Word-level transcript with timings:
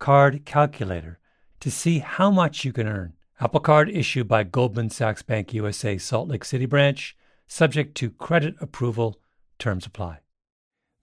card 0.00 0.44
calculator 0.44 1.20
to 1.60 1.70
see 1.70 2.00
how 2.00 2.30
much 2.30 2.64
you 2.64 2.72
can 2.72 2.88
earn. 2.88 3.12
Apple 3.38 3.60
Card 3.60 3.88
issued 3.88 4.26
by 4.26 4.42
Goldman 4.42 4.90
Sachs 4.90 5.22
Bank 5.22 5.54
USA 5.54 5.96
Salt 5.98 6.28
Lake 6.28 6.44
City 6.44 6.66
branch, 6.66 7.16
subject 7.46 7.94
to 7.96 8.10
credit 8.10 8.56
approval. 8.60 9.20
Terms 9.58 9.86
apply. 9.86 10.20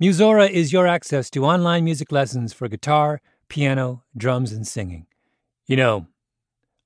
Musora 0.01 0.49
is 0.49 0.73
your 0.73 0.87
access 0.87 1.29
to 1.29 1.45
online 1.45 1.83
music 1.83 2.11
lessons 2.11 2.53
for 2.53 2.67
guitar, 2.67 3.21
piano, 3.49 4.03
drums, 4.15 4.51
and 4.51 4.67
singing. 4.67 5.05
You 5.65 5.77
know, 5.77 6.07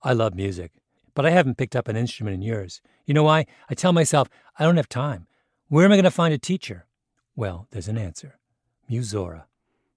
I 0.04 0.14
love 0.14 0.36
music, 0.36 0.74
but 1.16 1.26
I 1.26 1.32
haven't 1.32 1.58
picked 1.58 1.76
up 1.76 1.88
an 1.88 1.96
instrument 1.96 2.36
in 2.36 2.42
years. 2.42 2.82
You 3.06 3.14
know 3.14 3.24
why? 3.24 3.46
I 3.70 3.74
tell 3.74 3.94
myself, 3.94 4.30
I 4.60 4.64
don't 4.66 4.78
have 4.78 4.90
time. 4.90 5.28
Where 5.68 5.86
am 5.86 5.92
I 5.92 5.96
going 5.96 6.04
to 6.04 6.12
find 6.12 6.34
a 6.34 6.38
teacher? 6.38 6.88
Well, 7.36 7.68
there's 7.72 7.88
an 7.88 7.98
answer 7.98 8.38
Musora. 8.90 9.44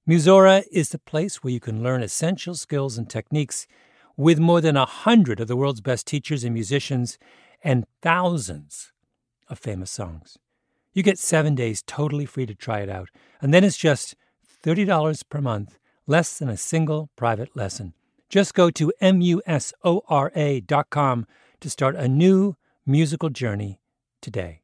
Musora 0.07 0.65
is 0.71 0.91
the 0.91 0.99
place 0.99 1.43
where 1.43 1.53
you 1.53 1.61
can 1.61 1.83
learn 1.83 2.03
essential 2.03 2.55
skills 2.55 2.99
and 2.99 3.09
techniques 3.09 3.67
with 4.19 4.39
more 4.39 4.61
than 4.61 4.77
a 4.77 4.85
hundred 4.85 5.41
of 5.41 5.49
the 5.49 5.57
world's 5.57 5.81
best 5.81 6.07
teachers 6.07 6.45
and 6.45 6.53
musicians 6.53 7.19
and 7.63 7.87
thousands 8.03 8.93
of 9.49 9.59
famous 9.59 9.91
songs. 9.91 10.37
You 10.93 11.03
get 11.03 11.19
seven 11.19 11.55
days 11.55 11.83
totally 11.87 12.27
free 12.27 12.45
to 12.45 12.55
try 12.55 12.81
it 12.81 12.91
out, 12.91 13.09
and 13.41 13.55
then 13.55 13.65
it's 13.65 13.79
just 13.79 14.15
$30 14.63 15.23
per 15.31 15.41
month, 15.41 15.79
less 16.07 16.39
than 16.39 16.51
a 16.51 16.57
single 16.59 17.09
private 17.17 17.57
lesson. 17.57 17.95
Just 18.29 18.53
go 18.53 18.71
to 18.73 18.93
musora.com 19.01 19.67
to 21.61 21.71
start 21.71 21.97
a 21.97 22.09
new 22.09 22.57
musical 22.85 23.31
journey 23.31 23.81
today. 24.21 24.64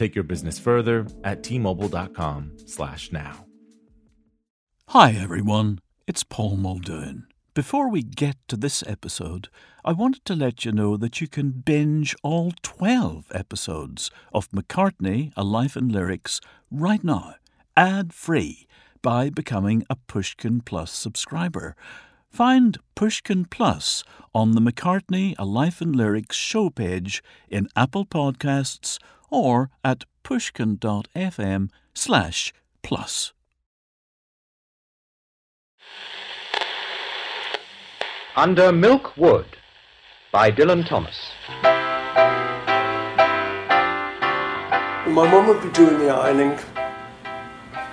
Take 0.00 0.14
your 0.14 0.24
business 0.24 0.58
further 0.58 1.06
at 1.24 1.42
t-mobile.com/now. 1.42 3.44
Hi 4.88 5.12
everyone, 5.12 5.80
it's 6.06 6.24
Paul 6.24 6.56
Muldoon. 6.56 7.26
Before 7.52 7.90
we 7.90 8.02
get 8.02 8.36
to 8.48 8.56
this 8.56 8.82
episode, 8.86 9.50
I 9.84 9.92
wanted 9.92 10.24
to 10.24 10.34
let 10.34 10.64
you 10.64 10.72
know 10.72 10.96
that 10.96 11.20
you 11.20 11.28
can 11.28 11.50
binge 11.50 12.16
all 12.22 12.54
12 12.62 13.30
episodes 13.34 14.10
of 14.32 14.50
McCartney, 14.52 15.34
A 15.36 15.44
Life 15.44 15.76
in 15.76 15.90
Lyrics 15.90 16.40
right 16.70 17.04
now, 17.04 17.34
ad 17.76 18.14
free, 18.14 18.66
by 19.02 19.28
becoming 19.28 19.84
a 19.90 19.96
Pushkin 19.96 20.62
Plus 20.62 20.90
subscriber. 20.90 21.76
Find 22.30 22.78
Pushkin 22.94 23.44
Plus 23.44 24.02
on 24.34 24.52
the 24.52 24.62
McCartney 24.62 25.34
A 25.38 25.44
Life 25.44 25.82
in 25.82 25.92
Lyrics 25.92 26.36
show 26.36 26.70
page 26.70 27.22
in 27.50 27.68
Apple 27.76 28.06
Podcasts 28.06 28.98
or 29.30 29.70
at 29.84 30.04
pushkin.fm 30.22 31.70
slash 31.94 32.52
plus. 32.82 33.32
Under 38.36 38.72
Milk 38.72 39.16
Wood 39.16 39.46
by 40.32 40.50
Dylan 40.50 40.86
Thomas. 40.86 41.30
My 45.08 45.28
mum 45.28 45.48
would 45.48 45.60
be 45.62 45.70
doing 45.70 45.98
the 45.98 46.08
ironing 46.10 46.56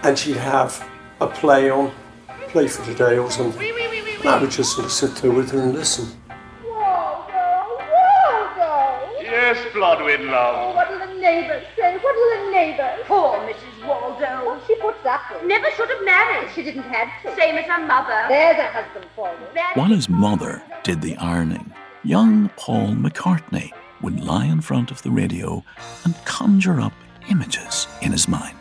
and 0.04 0.18
she'd 0.18 0.38
have 0.38 0.88
a 1.20 1.28
play 1.28 1.70
on, 1.72 1.92
play 2.50 2.68
for 2.68 2.86
today 2.86 3.18
or 3.18 3.32
something. 3.32 3.62
And 4.20 4.30
I 4.30 4.40
would 4.40 4.52
just 4.52 4.74
sort 4.76 4.86
of 4.86 4.92
sit 4.92 5.16
there 5.16 5.32
with 5.32 5.50
her 5.52 5.60
and 5.60 5.74
listen. 5.74 6.08
Waldo, 6.64 7.34
Waldo! 7.92 9.22
Yes, 9.22 9.58
Blodwen, 9.74 10.30
Oh, 10.30 10.74
love. 10.76 11.07
What 11.18 11.24
do 11.24 11.36
the 11.36 11.42
neighbors 11.42 11.64
say? 11.76 11.98
What 11.98 12.16
do 12.16 12.46
the 12.46 12.52
neighbors? 12.52 13.06
Poor 13.06 13.38
Mrs. 13.40 13.88
Waldo. 13.88 14.46
What 14.46 14.64
she 14.68 14.76
puts 14.76 15.06
up 15.06 15.22
with. 15.32 15.44
Never 15.44 15.70
should 15.72 15.90
have 15.90 16.06
married. 16.06 16.50
She 16.54 16.64
didn't 16.64 16.84
have 16.84 17.10
to. 17.24 17.36
Same 17.40 17.58
as 17.58 17.66
her 17.66 17.86
mother. 17.86 18.26
There's 18.30 18.58
a 18.58 18.68
husband 18.68 19.06
for 19.16 19.30
you. 19.30 19.62
While 19.74 19.90
his 19.90 20.10
mother 20.10 20.62
did 20.84 21.02
the 21.02 21.16
ironing, 21.18 21.72
young 22.04 22.50
Paul 22.58 22.90
McCartney 22.90 23.72
would 24.02 24.20
lie 24.20 24.46
in 24.46 24.62
front 24.62 24.92
of 24.92 25.02
the 25.02 25.12
radio 25.12 25.64
and 26.04 26.14
conjure 26.26 26.80
up 26.80 26.94
images 27.30 27.88
in 28.02 28.12
his 28.12 28.28
mind. 28.28 28.56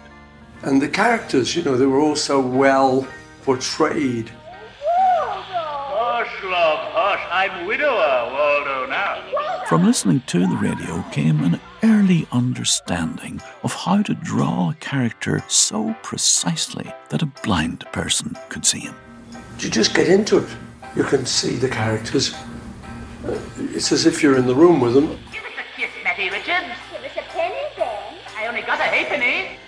And 0.63 0.81
the 0.81 0.89
characters, 0.89 1.55
you 1.55 1.63
know, 1.63 1.77
they 1.77 1.87
were 1.87 2.01
all 2.01 2.17
so 2.17 2.41
well 2.41 3.07
portrayed. 3.43 4.31
Hush, 4.81 6.45
love, 6.45 6.93
hush. 6.93 7.27
I'm 7.31 7.67
widower, 7.67 8.33
Waldo, 8.33 8.87
now. 8.87 9.36
From 9.69 9.85
listening 9.85 10.23
to 10.29 10.47
the 10.47 10.57
radio 10.57 11.03
came 11.11 11.43
an 11.43 11.59
early 11.83 12.29
understanding 12.31 13.41
of 13.65 13.75
how 13.75 14.01
to 14.03 14.15
draw 14.15 14.71
a 14.71 14.75
character 14.75 15.43
so 15.49 15.93
precisely 16.05 16.93
that 17.09 17.23
a 17.23 17.27
blind 17.43 17.85
person 17.91 18.37
could 18.49 18.65
see 18.65 18.79
him. 18.79 18.95
You 19.59 19.69
just 19.69 19.93
get 19.93 20.09
into 20.09 20.39
it. 20.39 20.49
You 20.95 21.03
can 21.03 21.27
see 21.27 21.57
the 21.57 21.69
characters. 21.69 22.33
Uh, 23.27 23.37
It's 23.75 23.91
as 23.91 24.07
if 24.07 24.23
you're 24.23 24.37
in 24.37 24.47
the 24.47 24.55
room 24.55 24.79
with 24.79 24.95
them. 24.95 25.09
Give 25.33 25.43
us 25.43 25.51
a 25.59 25.81
kiss, 25.81 25.91
Matty 26.05 26.31
Richards. 26.31 26.73
Give 26.93 27.03
us 27.03 27.17
a 27.17 27.23
penny, 27.33 27.65
then. 27.77 28.15
I 28.37 28.47
only 28.47 28.63
got 28.63 28.79
a 28.79 28.85
halfpenny. 28.85 29.59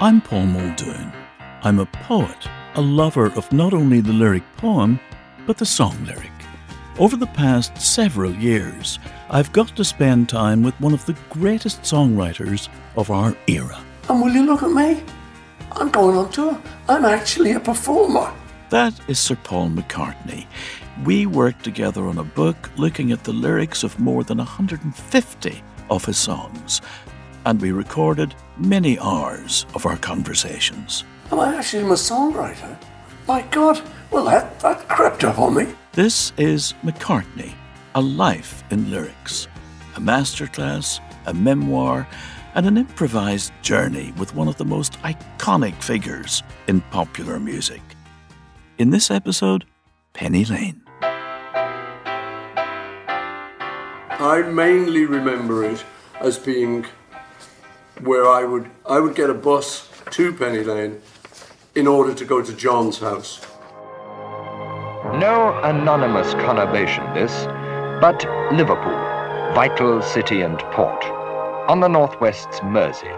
I'm 0.00 0.20
Paul 0.20 0.46
Muldoon. 0.46 1.07
I'm 1.62 1.80
a 1.80 1.86
poet, 1.86 2.46
a 2.76 2.80
lover 2.80 3.26
of 3.26 3.50
not 3.52 3.74
only 3.74 4.00
the 4.00 4.12
lyric 4.12 4.44
poem, 4.58 5.00
but 5.44 5.58
the 5.58 5.66
song 5.66 5.96
lyric. 6.04 6.30
Over 7.00 7.16
the 7.16 7.26
past 7.26 7.76
several 7.78 8.32
years, 8.32 9.00
I've 9.28 9.52
got 9.52 9.74
to 9.76 9.84
spend 9.84 10.28
time 10.28 10.62
with 10.62 10.80
one 10.80 10.94
of 10.94 11.04
the 11.04 11.16
greatest 11.30 11.82
songwriters 11.82 12.68
of 12.96 13.10
our 13.10 13.36
era. 13.48 13.80
And 14.08 14.22
will 14.22 14.32
you 14.32 14.46
look 14.46 14.62
at 14.62 14.70
me? 14.70 15.02
I'm 15.72 15.90
going 15.90 16.16
on 16.16 16.30
tour. 16.30 16.60
I'm 16.88 17.04
actually 17.04 17.52
a 17.52 17.60
performer. 17.60 18.32
That 18.70 18.94
is 19.08 19.18
Sir 19.18 19.36
Paul 19.42 19.70
McCartney. 19.70 20.46
We 21.04 21.26
worked 21.26 21.64
together 21.64 22.06
on 22.06 22.18
a 22.18 22.24
book 22.24 22.70
looking 22.76 23.10
at 23.10 23.24
the 23.24 23.32
lyrics 23.32 23.82
of 23.82 23.98
more 23.98 24.22
than 24.22 24.38
150 24.38 25.62
of 25.90 26.04
his 26.04 26.18
songs, 26.18 26.80
and 27.46 27.60
we 27.60 27.72
recorded 27.72 28.34
many 28.58 28.98
hours 29.00 29.66
of 29.74 29.86
our 29.86 29.96
conversations. 29.96 31.04
Am 31.30 31.40
I 31.40 31.56
actually 31.56 31.82
a 31.82 31.88
songwriter? 31.88 32.74
My 33.26 33.42
God, 33.50 33.82
well, 34.10 34.24
that, 34.24 34.58
that 34.60 34.88
crept 34.88 35.24
up 35.24 35.38
on 35.38 35.56
me. 35.56 35.66
This 35.92 36.32
is 36.38 36.72
McCartney, 36.82 37.52
A 37.94 38.00
Life 38.00 38.64
in 38.70 38.90
Lyrics, 38.90 39.46
a 39.96 40.00
masterclass, 40.00 41.00
a 41.26 41.34
memoir, 41.34 42.08
and 42.54 42.64
an 42.64 42.78
improvised 42.78 43.52
journey 43.60 44.14
with 44.16 44.34
one 44.34 44.48
of 44.48 44.56
the 44.56 44.64
most 44.64 44.94
iconic 45.02 45.74
figures 45.82 46.42
in 46.66 46.80
popular 46.80 47.38
music. 47.38 47.82
In 48.78 48.88
this 48.88 49.10
episode, 49.10 49.66
Penny 50.14 50.46
Lane. 50.46 50.80
I 54.20 54.42
mainly 54.50 55.04
remember 55.04 55.62
it 55.62 55.84
as 56.20 56.38
being 56.38 56.86
where 58.00 58.26
I 58.26 58.44
would 58.44 58.70
I 58.88 58.98
would 58.98 59.14
get 59.14 59.28
a 59.28 59.34
bus 59.34 59.90
to 60.12 60.32
Penny 60.32 60.64
Lane 60.64 61.02
in 61.78 61.86
order 61.86 62.12
to 62.12 62.24
go 62.24 62.42
to 62.42 62.52
John's 62.52 62.98
house. 62.98 63.40
No 65.14 65.58
anonymous 65.62 66.34
conurbation 66.34 67.14
this, 67.14 67.46
but 68.00 68.24
Liverpool, 68.52 68.98
vital 69.54 70.02
city 70.02 70.42
and 70.42 70.58
port. 70.72 71.04
On 71.68 71.80
the 71.80 71.88
northwest's 71.88 72.60
Mersey, 72.62 73.10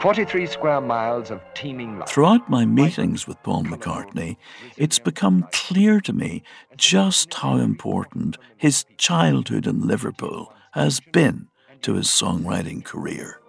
43 0.00 0.46
square 0.46 0.80
miles 0.80 1.30
of 1.30 1.40
teeming 1.54 1.98
life. 1.98 2.08
Throughout 2.08 2.48
my 2.48 2.64
meetings 2.64 3.26
with 3.26 3.40
Paul 3.42 3.64
McCartney, 3.64 4.36
it's 4.76 4.98
become 4.98 5.46
clear 5.52 6.00
to 6.00 6.12
me 6.12 6.42
just 6.76 7.32
how 7.34 7.56
important 7.56 8.38
his 8.56 8.84
childhood 8.96 9.66
in 9.66 9.86
Liverpool 9.86 10.52
has 10.72 11.00
been 11.12 11.48
to 11.82 11.94
his 11.94 12.06
songwriting 12.06 12.84
career. 12.84 13.40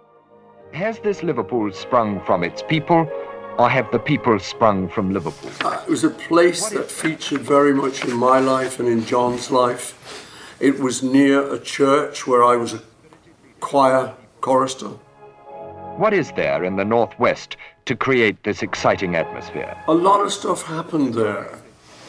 Has 0.72 0.98
this 1.00 1.22
Liverpool 1.22 1.72
sprung 1.72 2.24
from 2.24 2.44
its 2.44 2.62
people, 2.62 3.10
or 3.58 3.68
have 3.68 3.90
the 3.90 3.98
people 3.98 4.38
sprung 4.38 4.88
from 4.88 5.12
Liverpool? 5.12 5.50
Uh, 5.60 5.82
it 5.86 5.90
was 5.90 6.04
a 6.04 6.10
place 6.10 6.68
that 6.70 6.90
featured 6.90 7.40
very 7.40 7.74
much 7.74 8.04
in 8.04 8.14
my 8.16 8.38
life 8.38 8.78
and 8.80 8.88
in 8.88 9.04
John's 9.04 9.50
life. 9.50 10.56
It 10.60 10.78
was 10.78 11.02
near 11.02 11.52
a 11.52 11.58
church 11.58 12.26
where 12.26 12.44
I 12.44 12.56
was 12.56 12.72
a 12.72 12.82
choir 13.60 14.14
chorister. 14.40 14.88
What 15.96 16.14
is 16.14 16.32
there 16.32 16.64
in 16.64 16.76
the 16.76 16.84
northwest 16.84 17.56
to 17.84 17.94
create 17.94 18.42
this 18.44 18.62
exciting 18.62 19.14
atmosphere? 19.14 19.76
A 19.88 19.94
lot 19.94 20.20
of 20.20 20.32
stuff 20.32 20.62
happened 20.62 21.14
there. 21.14 21.58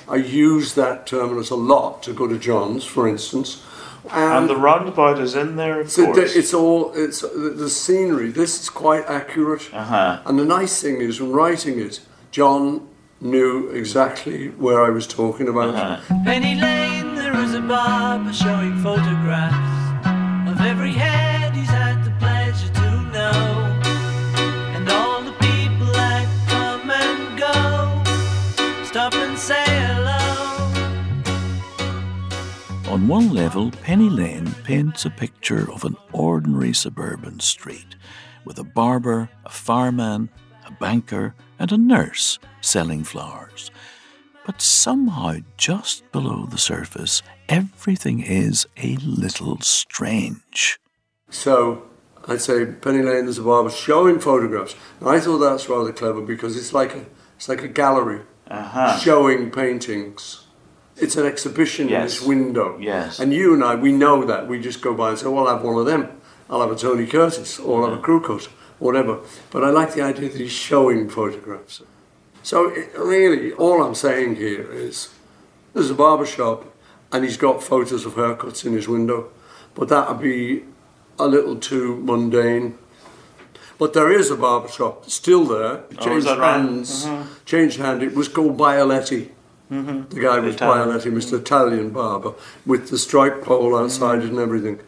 I 0.08 0.16
use 0.18 0.74
that 0.76 1.08
terminus 1.08 1.50
a 1.50 1.56
lot 1.56 2.04
to 2.04 2.14
go 2.14 2.28
to 2.28 2.38
John's, 2.38 2.84
for 2.84 3.08
instance. 3.08 3.64
And 4.12 4.50
the 4.50 4.56
roundabout 4.58 5.20
is 5.20 5.34
in 5.36 5.56
there, 5.56 5.82
of 5.82 5.92
So 5.92 6.06
course. 6.06 6.18
th- 6.18 6.36
it's 6.36 6.54
all 6.54 6.92
it's 6.94 7.22
the, 7.22 7.54
the 7.56 7.70
scenery. 7.70 8.30
This 8.32 8.62
is 8.62 8.70
quite 8.70 9.06
accurate. 9.06 9.74
Uh-huh. 9.74 10.22
And 10.26 10.38
the 10.38 10.46
nice 10.46 10.82
thing 10.82 11.00
is, 11.02 11.22
when 11.22 11.32
writing 11.32 11.80
it, 11.80 12.02
John 12.32 12.88
knew 13.22 13.70
exactly 13.70 14.50
where 14.50 14.84
I 14.84 14.90
was 14.90 15.08
talking 15.08 15.48
about. 15.48 15.74
Uh-huh. 15.76 16.16
Penny 16.26 16.56
Lane, 16.56 17.16
there 17.16 17.36
is 17.46 17.54
a 17.54 17.62
barber 17.62 18.34
showing 18.34 18.78
photographs 18.84 20.50
of 20.52 20.60
every 20.66 20.92
head 20.92 21.23
On 33.04 33.10
one 33.10 33.34
level, 33.34 33.70
Penny 33.70 34.10
Lane 34.10 34.50
paints 34.64 35.04
a 35.04 35.10
picture 35.10 35.70
of 35.70 35.84
an 35.84 35.98
ordinary 36.14 36.72
suburban 36.72 37.42
street 37.42 37.98
with 38.46 38.58
a 38.60 38.64
barber, 38.64 39.30
a 39.44 39.50
fireman, 39.50 40.30
a 40.66 40.72
banker, 40.72 41.36
and 41.60 41.70
a 41.74 41.78
nurse 41.78 42.40
selling 42.62 43.04
flowers. 43.04 43.72
But 44.46 44.62
somehow, 44.62 45.40
just 45.58 46.10
below 46.14 46.46
the 46.46 46.58
surface, 46.58 47.22
everything 47.50 48.22
is 48.22 48.68
a 48.78 48.96
little 48.96 49.60
strange. 49.60 50.80
So 51.30 51.84
I'd 52.26 52.40
say 52.40 52.66
Penny 52.66 53.04
Lane, 53.04 53.26
there's 53.26 53.38
a 53.38 53.44
barber 53.44 53.70
showing 53.70 54.22
photographs. 54.22 54.76
And 55.02 55.10
I 55.10 55.20
thought 55.20 55.40
that's 55.40 55.68
rather 55.68 55.92
clever 55.92 56.22
because 56.22 56.56
it's 56.56 56.72
like 56.72 56.96
a 56.96 57.06
it's 57.36 57.50
like 57.50 57.64
a 57.64 57.68
gallery 57.68 58.22
Uh-huh. 58.50 58.98
showing 58.98 59.52
paintings. 59.52 60.43
It's 60.98 61.16
an 61.16 61.26
exhibition 61.26 61.88
in 61.88 61.92
Yes. 61.94 62.20
this 62.20 62.28
window. 62.28 62.78
Yes. 62.80 63.20
And 63.20 63.34
you 63.34 63.54
and 63.54 63.64
I, 63.64 63.76
we 63.76 63.92
know 63.92 64.24
that. 64.26 64.48
We 64.48 64.60
just 64.60 64.82
go 64.82 64.94
by 64.94 65.10
and 65.10 65.18
say, 65.18 65.28
well, 65.28 65.48
I'll 65.48 65.56
have 65.58 65.66
one 65.66 65.78
of 65.78 65.86
them. 65.86 66.08
I'll 66.50 66.62
have 66.62 66.72
a 66.72 66.76
Tony 66.76 67.08
Curtis 67.08 67.60
or 67.60 67.84
I'll 67.84 67.90
have 67.90 68.00
a 68.00 68.02
crew 68.02 68.22
cut, 68.22 68.44
whatever. 68.80 69.20
But 69.52 69.64
I 69.64 69.70
like 69.72 69.94
the 69.94 70.02
idea 70.02 70.30
that 70.30 70.40
he's 70.40 70.52
showing 70.52 71.10
photographs. 71.10 71.82
So 72.44 72.70
it, 72.70 72.92
really, 72.98 73.54
all 73.54 73.82
I'm 73.82 73.96
saying 73.96 74.36
here 74.36 74.72
is 74.72 75.10
there's 75.74 75.90
a 75.90 75.96
barber 75.96 76.26
shop 76.26 76.66
and 77.12 77.24
he's 77.24 77.38
got 77.38 77.64
photos 77.64 78.06
of 78.06 78.14
haircuts 78.14 78.66
in 78.66 78.74
his 78.74 78.88
window. 78.88 79.32
But 79.74 79.88
that 79.90 80.08
would 80.10 80.22
be 80.22 80.64
a 81.18 81.26
little 81.26 81.56
too 81.56 81.96
mundane. 82.04 82.78
But 83.80 83.94
there 83.94 84.12
is 84.12 84.30
a 84.30 84.36
barber 84.36 84.68
shop 84.68 85.10
still 85.10 85.46
there. 85.46 85.76
It 85.90 85.98
Oh, 85.98 86.00
is 86.00 86.06
changed 86.06 86.28
that 86.28 86.38
right? 86.40 86.60
hands. 86.60 87.06
Mhm. 87.06 87.26
Changed 87.46 87.80
hand. 87.80 88.04
It 88.04 88.14
was 88.14 88.28
called 88.28 88.58
Bioletti. 88.58 89.30
Mhm. 89.72 90.10
The 90.10 90.20
guy 90.20 90.36
The 90.40 90.48
was 90.48 90.56
Italian. 90.56 90.90
Bioletti, 90.90 91.12
Mr. 91.12 91.40
Italian 91.40 91.90
barber, 91.90 92.34
with 92.66 92.90
the 92.90 92.98
stripe 92.98 93.44
pole 93.44 93.76
outside 93.76 94.24
it 94.24 94.30
and 94.30 94.40
everything. 94.40 94.80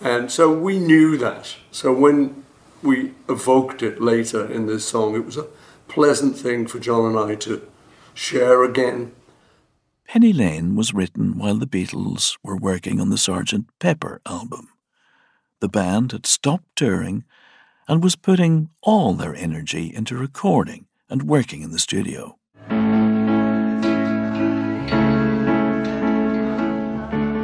And 0.00 0.30
so 0.30 0.50
we 0.50 0.78
knew 0.78 1.16
that. 1.18 1.56
So 1.70 1.92
when 1.92 2.44
we 2.82 3.12
evoked 3.28 3.82
it 3.82 4.00
later 4.00 4.46
in 4.46 4.66
this 4.66 4.84
song, 4.84 5.14
it 5.14 5.26
was 5.26 5.36
a 5.36 5.46
pleasant 5.88 6.36
thing 6.36 6.66
for 6.66 6.78
John 6.78 7.06
and 7.06 7.18
I 7.18 7.34
to 7.36 7.62
share 8.14 8.64
again. 8.64 9.12
Penny 10.06 10.32
Lane 10.32 10.74
was 10.74 10.92
written 10.92 11.38
while 11.38 11.56
the 11.56 11.66
Beatles 11.66 12.36
were 12.42 12.56
working 12.56 13.00
on 13.00 13.10
the 13.10 13.16
Sgt. 13.16 13.66
Pepper 13.78 14.20
album. 14.26 14.68
The 15.60 15.68
band 15.68 16.12
had 16.12 16.26
stopped 16.26 16.74
touring 16.74 17.24
and 17.86 18.02
was 18.02 18.16
putting 18.16 18.70
all 18.82 19.14
their 19.14 19.34
energy 19.34 19.92
into 19.94 20.16
recording 20.16 20.86
and 21.08 21.28
working 21.28 21.62
in 21.62 21.70
the 21.70 21.78
studio. 21.78 22.39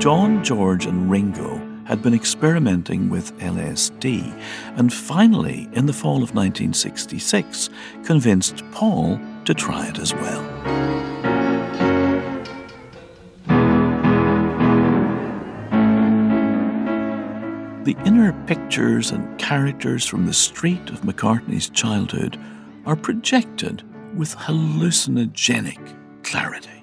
John, 0.06 0.44
George, 0.44 0.86
and 0.86 1.10
Ringo 1.10 1.60
had 1.84 2.00
been 2.00 2.14
experimenting 2.14 3.10
with 3.10 3.36
LSD 3.40 4.40
and 4.76 4.92
finally, 4.92 5.68
in 5.72 5.86
the 5.86 5.92
fall 5.92 6.22
of 6.22 6.32
1966, 6.32 7.70
convinced 8.04 8.62
Paul 8.70 9.18
to 9.46 9.52
try 9.52 9.88
it 9.88 9.98
as 9.98 10.14
well. 10.14 10.42
The 17.82 17.96
inner 18.06 18.32
pictures 18.46 19.10
and 19.10 19.36
characters 19.40 20.06
from 20.06 20.26
the 20.26 20.32
street 20.32 20.88
of 20.90 21.00
McCartney's 21.00 21.68
childhood 21.68 22.38
are 22.84 22.94
projected 22.94 23.82
with 24.16 24.36
hallucinogenic 24.36 26.22
clarity. 26.22 26.75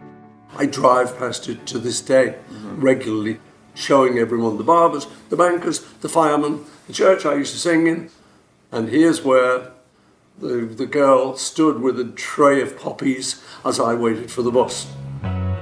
I 0.55 0.65
drive 0.65 1.17
past 1.17 1.49
it 1.49 1.65
to 1.67 1.79
this 1.79 2.01
day 2.01 2.35
mm-hmm. 2.35 2.81
regularly, 2.81 3.39
showing 3.73 4.19
everyone 4.19 4.57
the 4.57 4.63
barbers, 4.63 5.07
the 5.29 5.35
bankers, 5.35 5.79
the 6.01 6.09
firemen, 6.09 6.65
the 6.87 6.93
church 6.93 7.25
I 7.25 7.35
used 7.35 7.53
to 7.53 7.59
sing 7.59 7.87
in. 7.87 8.09
And 8.71 8.89
here's 8.89 9.23
where 9.23 9.71
the, 10.37 10.65
the 10.65 10.85
girl 10.85 11.37
stood 11.37 11.81
with 11.81 11.99
a 11.99 12.05
tray 12.05 12.61
of 12.61 12.79
poppies 12.79 13.41
as 13.65 13.79
I 13.79 13.93
waited 13.93 14.31
for 14.31 14.41
the 14.41 14.51
bus. 14.51 14.87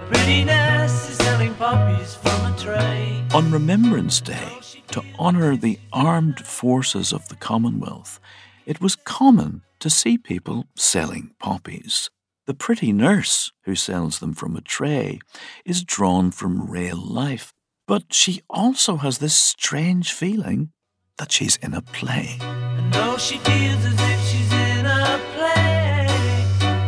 Pretty 0.07 0.43
nurse 0.43 1.09
is 1.09 1.17
selling 1.17 1.53
poppies 1.55 2.15
from 2.15 2.53
a 2.53 2.57
tray. 2.57 3.23
On 3.33 3.51
Remembrance 3.51 4.19
Day, 4.19 4.57
to 4.91 5.03
honour 5.17 5.55
the 5.55 5.79
armed 5.93 6.45
forces 6.45 7.13
of 7.13 7.27
the 7.29 7.35
Commonwealth, 7.35 8.19
it 8.65 8.81
was 8.81 8.95
common 8.95 9.61
to 9.79 9.89
see 9.89 10.17
people 10.17 10.67
selling 10.75 11.31
poppies. 11.39 12.09
The 12.51 12.57
pretty 12.57 12.91
nurse 12.91 13.53
who 13.63 13.75
sells 13.75 14.19
them 14.19 14.33
from 14.33 14.57
a 14.57 14.61
tray 14.61 15.21
is 15.63 15.85
drawn 15.85 16.31
from 16.31 16.69
real 16.69 16.97
life, 16.97 17.53
but 17.87 18.13
she 18.13 18.41
also 18.49 18.97
has 18.97 19.19
this 19.19 19.33
strange 19.33 20.11
feeling 20.11 20.73
that 21.17 21.31
she's 21.31 21.55
in 21.55 21.73
a 21.73 21.81
play. 21.81 22.39
And 22.41 22.91
though 22.91 23.15
she 23.15 23.37
feels 23.37 23.85
as 23.85 23.93
if 23.97 24.27
she's 24.27 24.51
in 24.51 24.85
a 24.85 25.17
play, 25.33 26.09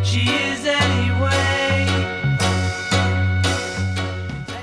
she 0.03 0.29
is 0.29 0.65
anyway. 0.65 1.85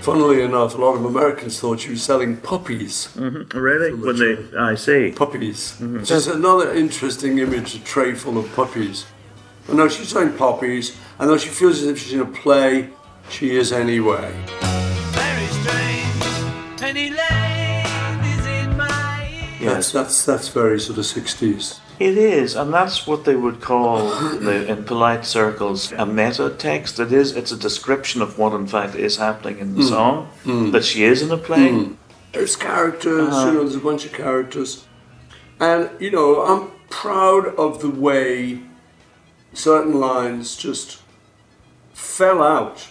Funnily 0.03 0.43
enough, 0.43 0.75
a 0.75 0.79
lot 0.79 0.97
of 0.97 1.07
Americans 1.07 1.59
thought 1.59 1.81
she 1.81 1.93
was 1.93 2.03
selling 2.03 2.37
puppies. 2.37 3.09
Mm-hmm. 3.15 3.57
Really? 3.57 3.95
When 3.95 4.19
they, 4.19 4.37
I 4.59 4.75
see. 4.75 5.13
Puppies. 5.13 5.79
There's 5.81 6.27
another 6.27 6.75
interesting 6.75 7.39
image, 7.39 7.75
a 7.75 7.79
tray 7.79 8.13
full 8.13 8.37
of 8.37 8.53
puppies. 8.53 9.07
I 9.71 9.75
know 9.75 9.89
she's 9.89 10.09
selling 10.09 10.33
poppies, 10.37 10.97
and 11.19 11.29
though 11.31 11.37
she 11.39 11.49
feels 11.49 11.81
as 11.83 11.89
if 11.89 11.99
she's 11.99 12.15
in 12.15 12.21
a 12.21 12.27
play, 12.27 12.91
she 13.29 13.57
is 13.57 13.73
anyway. 13.73 14.33
Very 15.13 15.47
strange. 15.47 16.81
Penny 16.81 17.11
Lane 17.11 18.25
is 18.25 18.47
in 18.47 18.77
my 18.77 19.29
ear. 19.61 19.71
That's, 19.75 19.93
that's, 19.93 20.25
that's 20.25 20.49
very 20.49 20.81
sort 20.81 20.99
of 20.99 21.05
60s. 21.05 21.79
It 22.01 22.17
is, 22.19 22.57
and 22.57 22.73
that's 22.75 23.07
what 23.07 23.25
they 23.25 23.37
would 23.37 23.61
call, 23.61 24.09
the, 24.41 24.67
in 24.67 24.85
polite 24.85 25.25
circles, 25.25 25.93
a 25.93 26.05
meta 26.07 26.51
text. 26.59 26.99
It 26.99 27.13
is. 27.13 27.37
It's 27.37 27.53
a 27.53 27.57
description 27.57 28.23
of 28.23 28.39
what, 28.39 28.53
in 28.55 28.67
fact, 28.67 28.95
is 28.97 29.19
happening 29.19 29.59
in 29.59 29.75
the 29.77 29.83
Mm. 29.83 29.89
song. 29.89 30.29
Mm. 30.45 30.73
That 30.73 30.85
she 30.85 31.05
is 31.05 31.23
in 31.23 31.31
a 31.31 31.37
play. 31.37 31.69
Mm. 31.69 31.97
There's 32.33 32.57
characters, 32.57 33.29
Uh-huh. 33.29 33.47
you 33.47 33.53
know, 33.53 33.61
there's 33.61 33.75
a 33.77 33.81
bunch 33.81 34.05
of 34.07 34.13
characters. 34.13 34.85
And, 35.61 35.91
you 36.01 36.11
know, 36.11 36.43
I'm 36.43 36.71
proud 36.89 37.47
of 37.57 37.81
the 37.83 37.91
way 37.91 38.61
certain 39.53 39.99
lines 39.99 40.57
just 40.57 41.01
fell 41.93 42.43
out, 42.43 42.89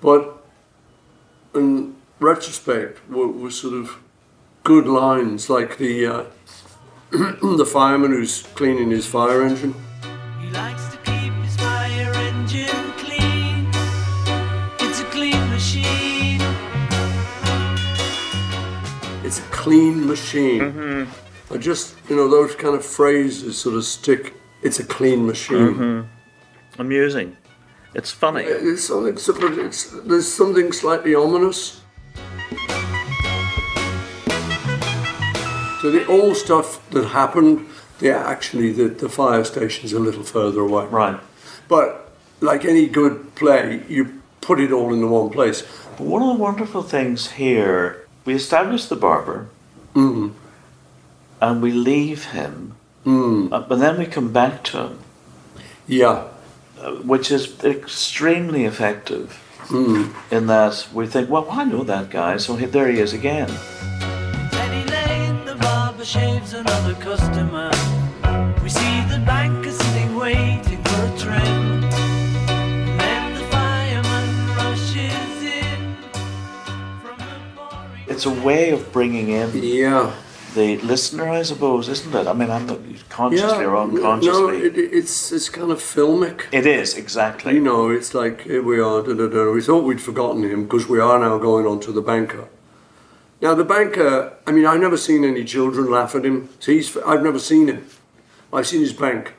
but 0.00 0.44
in 1.54 1.96
retrospect 2.20 3.08
were, 3.10 3.28
were 3.28 3.50
sort 3.50 3.74
of 3.74 3.98
good 4.62 4.86
lines, 4.86 5.50
like 5.50 5.78
the, 5.78 6.06
uh, 6.06 6.24
the 7.10 7.66
fireman 7.70 8.12
who's 8.12 8.42
cleaning 8.54 8.90
his 8.90 9.06
fire 9.06 9.42
engine. 9.42 9.74
He 10.40 10.48
likes 10.50 10.88
to 10.88 10.96
keep 10.98 11.32
his 11.34 11.56
fire 11.56 12.12
engine 12.14 12.92
clean. 12.96 13.68
It's 14.80 15.00
a 15.00 15.04
clean 15.06 15.50
machine. 15.50 16.40
It's 19.24 19.38
a 19.38 19.48
clean 19.50 20.06
machine. 20.06 20.60
Mm-hmm. 20.60 21.54
I 21.54 21.58
just, 21.58 21.94
you 22.08 22.16
know, 22.16 22.28
those 22.28 22.54
kind 22.54 22.74
of 22.74 22.84
phrases 22.84 23.58
sort 23.58 23.76
of 23.76 23.84
stick. 23.84 24.34
It's 24.62 24.78
a 24.78 24.84
clean 24.84 25.26
machine. 25.26 25.74
Mm-hmm. 25.74 26.80
Amusing. 26.80 27.36
It's 27.94 28.10
funny. 28.10 28.44
It's 28.44 28.84
something, 28.84 29.14
it's, 29.58 29.90
there's 29.90 30.32
something 30.32 30.72
slightly 30.72 31.14
ominous. 31.14 31.80
So 35.82 35.90
the 35.90 36.06
old 36.06 36.36
stuff 36.36 36.88
that 36.90 37.08
happened, 37.08 37.66
yeah, 38.00 38.24
actually 38.26 38.72
the, 38.72 38.84
the 38.88 39.08
fire 39.08 39.44
station's 39.44 39.92
a 39.92 39.98
little 39.98 40.22
further 40.22 40.60
away. 40.60 40.86
Right. 40.86 41.18
But 41.68 42.12
like 42.40 42.64
any 42.64 42.86
good 42.86 43.34
play, 43.34 43.82
you 43.88 44.22
put 44.40 44.60
it 44.60 44.70
all 44.72 44.94
into 44.94 45.08
one 45.08 45.30
place. 45.30 45.62
But 45.98 46.06
one 46.06 46.22
of 46.22 46.36
the 46.36 46.42
wonderful 46.42 46.82
things 46.82 47.32
here, 47.32 48.06
we 48.24 48.34
establish 48.34 48.86
the 48.86 48.96
barber, 48.96 49.48
Mm. 49.94 50.32
and 51.42 51.60
we 51.60 51.70
leave 51.72 52.24
him, 52.26 52.76
Mm. 53.06 53.52
uh, 53.52 53.60
but 53.60 53.78
then 53.80 53.98
we 53.98 54.06
come 54.06 54.32
back 54.32 54.62
to 54.64 54.78
him, 54.78 54.98
Yeah. 55.88 56.24
uh, 56.80 56.92
which 57.02 57.30
is 57.32 57.52
extremely 57.64 58.64
effective. 58.64 59.38
Mm. 59.68 60.12
In 60.30 60.46
that 60.48 60.86
we 60.92 61.06
think, 61.06 61.30
well, 61.30 61.46
I 61.50 61.64
know 61.64 61.82
that 61.84 62.10
guy, 62.10 62.36
so 62.36 62.56
he- 62.56 62.66
there 62.66 62.88
he 62.88 63.00
is 63.00 63.12
again. 63.12 63.48
Penny 64.50 64.84
Lane, 64.90 65.44
the 65.46 65.54
barber 65.56 66.04
shaves 66.04 66.52
another 66.54 66.94
customer. 66.94 67.70
We 68.62 68.68
see 68.68 69.02
the 69.10 69.18
banker 69.26 69.70
sitting 69.72 70.14
waiting 70.16 70.80
for 70.84 71.00
a 71.06 71.18
trim. 71.18 71.80
The 73.36 73.44
fireman 73.50 74.28
rushes 74.56 75.42
in 75.42 75.96
from 77.02 77.18
the 77.18 77.38
pouring. 77.56 78.04
It's 78.08 78.26
a 78.26 78.30
way 78.30 78.70
of 78.70 78.92
bringing 78.92 79.28
in 79.30 79.50
Yeah. 79.54 80.10
The 80.54 80.76
listener, 80.78 81.28
I 81.28 81.42
suppose, 81.42 81.88
isn't 81.88 82.14
it? 82.14 82.26
I 82.26 82.32
mean, 82.32 82.50
I'm 82.50 82.66
not 82.66 82.80
consciously 83.08 83.48
yeah. 83.48 83.64
or 83.64 83.86
No, 83.86 83.96
unconsciously. 83.96 84.58
it, 84.62 84.76
it's 84.78 85.32
it's 85.32 85.48
kind 85.48 85.70
of 85.70 85.78
filmic. 85.78 86.42
it 86.52 86.66
is 86.66 86.94
exactly. 86.96 87.54
You 87.54 87.60
know, 87.60 87.90
it's 87.90 88.14
like 88.14 88.42
here 88.42 88.62
we 88.62 88.78
are. 88.80 89.02
Da, 89.02 89.14
da, 89.14 89.28
da. 89.28 89.50
We 89.50 89.62
thought 89.62 89.84
we'd 89.84 90.00
forgotten 90.00 90.42
him 90.44 90.64
because 90.64 90.88
we 90.88 91.00
are 91.00 91.18
now 91.18 91.38
going 91.38 91.66
on 91.66 91.80
to 91.80 91.92
the 91.92 92.02
banker. 92.02 92.48
Now 93.40 93.54
the 93.54 93.64
banker. 93.64 94.34
I 94.46 94.52
mean, 94.52 94.66
I've 94.66 94.80
never 94.80 94.96
seen 94.96 95.24
any 95.24 95.44
children 95.44 95.90
laugh 95.90 96.14
at 96.14 96.24
him. 96.24 96.48
So 96.60 96.72
he's. 96.72 96.96
I've 96.98 97.22
never 97.22 97.38
seen 97.38 97.68
him. 97.68 97.86
I've 98.52 98.66
seen 98.66 98.80
his 98.80 98.92
bank. 98.92 99.34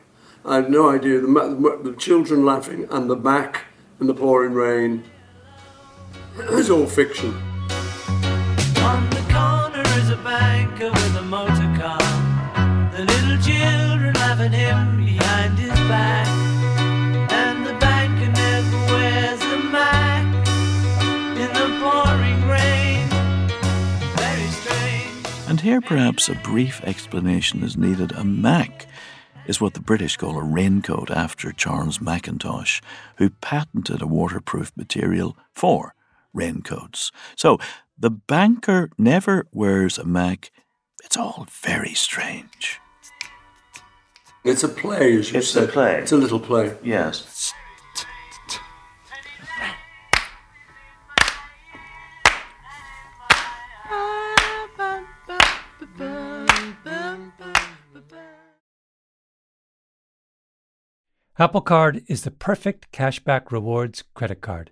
I 0.46 0.56
have 0.56 0.70
no 0.70 0.90
idea 0.90 1.20
the 1.22 1.80
the 1.84 1.96
children 1.98 2.44
laughing 2.46 2.88
and 2.92 3.10
the 3.10 3.16
back 3.16 3.66
and 4.00 4.10
the 4.10 4.14
pouring 4.14 4.54
rain. 4.54 5.04
It's 6.38 6.70
all 6.70 6.88
fiction. 6.88 7.53
Banker 10.24 10.90
with 10.90 11.16
a 11.18 11.22
motor 11.22 11.72
car. 11.80 12.92
The 12.92 13.06
little 13.06 13.38
children 13.42 14.14
laugh 14.14 14.40
at 14.40 14.54
him 14.54 15.06
behind 15.06 15.60
his 15.60 15.72
back. 15.90 16.28
And. 17.32 17.54
And 25.54 25.62
here 25.62 25.82
perhaps 25.82 26.30
a 26.30 26.34
brief 26.34 26.84
explanation 26.84 27.62
is 27.62 27.78
needed. 27.78 28.12
A 28.14 28.24
Mac 28.24 28.88
is 29.46 29.62
what 29.62 29.76
the 29.76 29.82
British 29.82 30.18
call 30.18 30.36
a 30.36 30.44
raincoat 30.44 31.12
after 31.12 31.52
Charles 31.52 32.00
Mackintosh, 32.00 32.82
who 33.18 33.30
patented 33.30 34.02
a 34.02 34.08
waterproof 34.08 34.72
material 34.76 35.38
for 35.54 35.94
raincoats. 36.34 37.12
So 37.38 37.58
the 37.98 38.10
banker 38.10 38.90
never 38.98 39.48
wears 39.52 39.98
a 39.98 40.04
Mac. 40.04 40.52
It's 41.04 41.18
all 41.18 41.48
very 41.50 41.94
strange. 41.94 42.80
It's 44.44 44.64
a 44.64 44.70
play, 44.70 45.18
as 45.18 45.32
you 45.32 45.40
It's 45.40 45.56
a 45.56 45.68
play. 45.68 46.00
It's 46.00 46.12
a 46.12 46.18
little 46.18 46.40
play. 46.40 46.76
Yes. 46.84 47.54
Apple 61.40 61.62
Card 61.62 62.04
is 62.08 62.24
the 62.24 62.32
perfect 62.32 62.92
cashback 62.92 63.52
rewards 63.52 64.04
credit 64.14 64.40
card. 64.40 64.72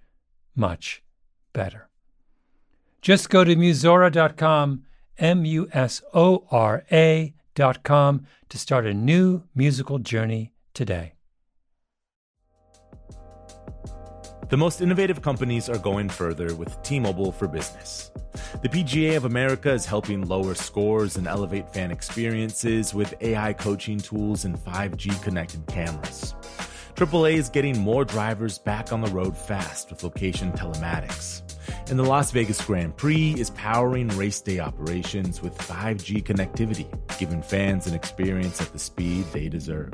much 0.55 1.03
better. 1.53 1.89
Just 3.01 3.29
go 3.29 3.43
to 3.43 3.55
musora.com, 3.55 4.83
M 5.17 5.45
U 5.45 5.67
S 5.73 6.01
O 6.13 6.45
R 6.51 6.83
A.com, 6.91 8.25
to 8.49 8.57
start 8.57 8.85
a 8.85 8.93
new 8.93 9.43
musical 9.55 9.99
journey 9.99 10.53
today. 10.73 11.13
The 14.51 14.57
most 14.57 14.81
innovative 14.81 15.21
companies 15.21 15.69
are 15.69 15.77
going 15.77 16.09
further 16.09 16.53
with 16.55 16.83
T-Mobile 16.83 17.31
for 17.31 17.47
Business. 17.47 18.11
The 18.61 18.67
PGA 18.67 19.15
of 19.15 19.23
America 19.23 19.71
is 19.71 19.85
helping 19.85 20.27
lower 20.27 20.55
scores 20.55 21.15
and 21.15 21.25
elevate 21.25 21.71
fan 21.73 21.89
experiences 21.89 22.93
with 22.93 23.13
AI 23.21 23.53
coaching 23.53 23.97
tools 23.97 24.43
and 24.43 24.57
5G 24.57 25.23
connected 25.23 25.65
cameras. 25.67 26.35
AAA 26.95 27.33
is 27.33 27.49
getting 27.49 27.79
more 27.79 28.05
drivers 28.05 28.57
back 28.57 28.91
on 28.91 29.01
the 29.01 29.09
road 29.11 29.37
fast 29.37 29.89
with 29.89 30.03
location 30.03 30.51
telematics. 30.51 31.41
And 31.89 31.97
the 31.97 32.03
Las 32.03 32.31
Vegas 32.31 32.63
Grand 32.63 32.95
Prix 32.97 33.35
is 33.37 33.49
powering 33.51 34.07
race 34.09 34.41
day 34.41 34.59
operations 34.59 35.41
with 35.41 35.57
5G 35.57 36.23
connectivity, 36.23 36.87
giving 37.17 37.41
fans 37.41 37.87
an 37.87 37.93
experience 37.93 38.61
at 38.61 38.73
the 38.73 38.79
speed 38.79 39.25
they 39.31 39.49
deserve. 39.49 39.93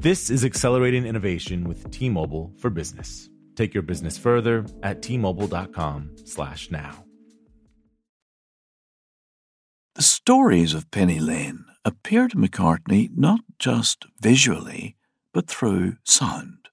This 0.00 0.30
is 0.30 0.44
accelerating 0.44 1.06
innovation 1.06 1.64
with 1.64 1.90
T-Mobile 1.90 2.52
for 2.58 2.70
Business. 2.70 3.28
Take 3.56 3.74
your 3.74 3.82
business 3.82 4.16
further 4.16 4.64
at 4.82 5.02
t-mobile.com 5.02 6.16
slash 6.24 6.70
now. 6.70 7.04
The 9.94 10.02
stories 10.02 10.72
of 10.72 10.90
Penny 10.90 11.20
Lane 11.20 11.66
appear 11.84 12.28
to 12.28 12.36
McCartney 12.36 13.10
not 13.14 13.40
just 13.58 14.06
visually, 14.20 14.96
but 15.32 15.48
through 15.48 15.96
sound. 16.04 16.68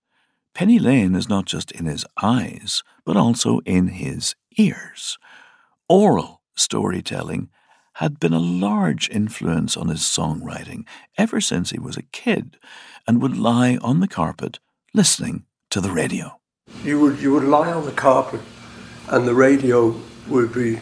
Penny 0.54 0.80
Lane 0.80 1.16
is 1.16 1.30
not 1.30 1.46
just 1.46 1.72
in 1.72 1.86
his 1.86 2.06
eyes, 2.22 2.84
but 3.06 3.16
also 3.16 3.60
in 3.66 3.88
his 3.88 4.36
ears. 4.58 5.18
Oral 5.88 6.42
storytelling 6.56 7.50
had 7.94 8.20
been 8.20 8.34
a 8.34 8.40
large 8.40 9.10
influence 9.10 9.76
on 9.76 9.90
his 9.90 10.02
songwriting 10.02 10.86
ever 11.18 11.42
since 11.42 11.72
he 11.72 11.80
was 11.80 11.98
a 11.98 12.02
kid 12.02 12.58
and 13.08 13.22
would 13.22 13.38
lie 13.38 13.78
on 13.82 14.00
the 14.00 14.08
carpet 14.08 14.60
listening 14.94 15.46
to 15.70 15.82
the 15.82 15.92
radio. 15.92 16.40
You 16.84 17.00
would 17.00 17.20
you 17.20 17.34
would 17.34 17.44
lie 17.44 17.72
on 17.72 17.86
the 17.86 17.92
carpet, 17.92 18.42
and 19.08 19.28
the 19.28 19.34
radio 19.34 20.00
would 20.28 20.54
be 20.54 20.80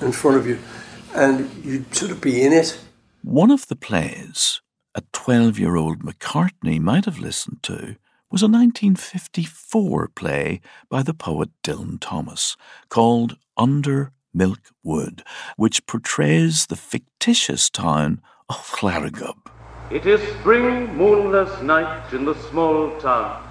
in 0.00 0.12
front 0.12 0.36
of 0.36 0.46
you, 0.46 0.58
and 1.14 1.50
you'd 1.64 1.94
sort 1.94 2.12
of 2.12 2.20
be 2.20 2.42
in 2.42 2.52
it. 2.52 2.78
One 3.22 3.50
of 3.50 3.66
the 3.66 3.76
plays 3.76 4.60
a 4.98 5.02
12 5.12 5.60
year 5.60 5.76
old 5.76 6.00
McCartney 6.00 6.80
might 6.80 7.04
have 7.04 7.20
listened 7.20 7.62
to 7.62 7.94
was 8.32 8.42
a 8.42 8.50
1954 8.50 10.08
play 10.08 10.60
by 10.88 11.04
the 11.04 11.14
poet 11.14 11.50
Dylan 11.62 11.98
Thomas 12.00 12.56
called 12.88 13.36
Under 13.56 14.10
Milk 14.34 14.58
Wood, 14.82 15.22
which 15.56 15.86
portrays 15.86 16.66
the 16.66 16.74
fictitious 16.74 17.70
town 17.70 18.20
of 18.48 18.56
Llareggub. 18.56 19.36
It 19.92 20.04
is 20.04 20.20
spring 20.40 20.92
moonless 20.96 21.62
night 21.62 22.12
in 22.12 22.24
the 22.24 22.34
small 22.50 22.98
town, 22.98 23.48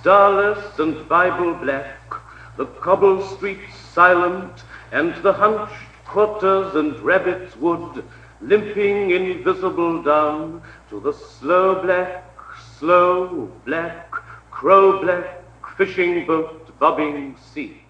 starless 0.00 0.80
and 0.80 1.08
Bible 1.08 1.54
black, 1.54 2.12
the 2.56 2.66
cobble 2.66 3.24
streets 3.36 3.78
silent, 3.94 4.64
and 4.90 5.14
the 5.22 5.32
hunched 5.32 5.86
quarters 6.04 6.74
and 6.74 6.98
rabbit's 7.02 7.54
wood 7.54 8.02
limping 8.40 9.10
invisible 9.10 10.02
down 10.02 10.62
to 10.90 11.00
the 11.00 11.12
slow 11.12 11.82
black, 11.82 12.24
slow 12.78 13.50
black, 13.64 14.10
crow 14.50 15.02
black 15.02 15.42
fishing 15.76 16.26
boat 16.26 16.78
bobbing 16.78 17.36
sea. 17.52 17.82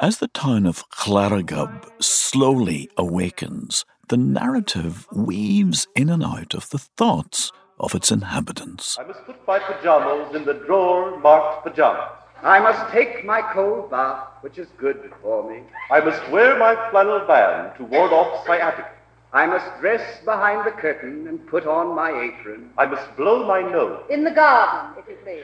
As 0.00 0.18
the 0.18 0.28
town 0.28 0.66
of 0.66 0.88
Llareggub 0.90 1.90
slowly 2.02 2.90
awakens, 2.96 3.84
the 4.08 4.16
narrative 4.16 5.06
weaves 5.12 5.86
in 5.94 6.08
and 6.10 6.24
out 6.24 6.54
of 6.54 6.68
the 6.70 6.78
thoughts 6.78 7.52
of 7.80 7.94
its 7.94 8.10
inhabitants. 8.10 8.98
I 8.98 9.04
must 9.04 9.24
put 9.24 9.46
my 9.46 9.58
pajamas 9.58 10.34
in 10.34 10.44
the 10.44 10.54
drawer 10.54 11.18
marked 11.20 11.64
pajamas. 11.64 12.10
I 12.42 12.60
must 12.60 12.92
take 12.92 13.24
my 13.24 13.40
cold 13.52 13.90
bath, 13.90 14.26
which 14.42 14.58
is 14.58 14.68
good 14.76 15.12
for 15.22 15.48
me. 15.50 15.62
I 15.90 16.00
must 16.00 16.28
wear 16.30 16.58
my 16.58 16.74
flannel 16.90 17.20
band 17.26 17.76
to 17.78 17.84
ward 17.84 18.12
off 18.12 18.44
sciatica. 18.46 18.90
I 19.34 19.46
must 19.46 19.80
dress 19.80 20.24
behind 20.24 20.64
the 20.64 20.70
curtain 20.70 21.26
and 21.26 21.44
put 21.48 21.66
on 21.66 21.96
my 21.96 22.10
apron. 22.10 22.70
I 22.78 22.86
must 22.86 23.16
blow 23.16 23.44
my 23.44 23.62
nose. 23.62 24.04
In 24.08 24.22
the 24.22 24.30
garden, 24.30 24.96
if 24.96 25.08
you 25.08 25.16
please. 25.24 25.42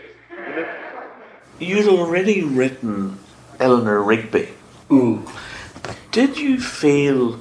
You'd 1.59 1.89
already 1.89 2.45
written 2.45 3.19
Eleanor 3.59 4.01
Rigby. 4.01 4.51
Mm. 4.89 5.29
Did 6.13 6.39
you 6.39 6.61
feel, 6.61 7.41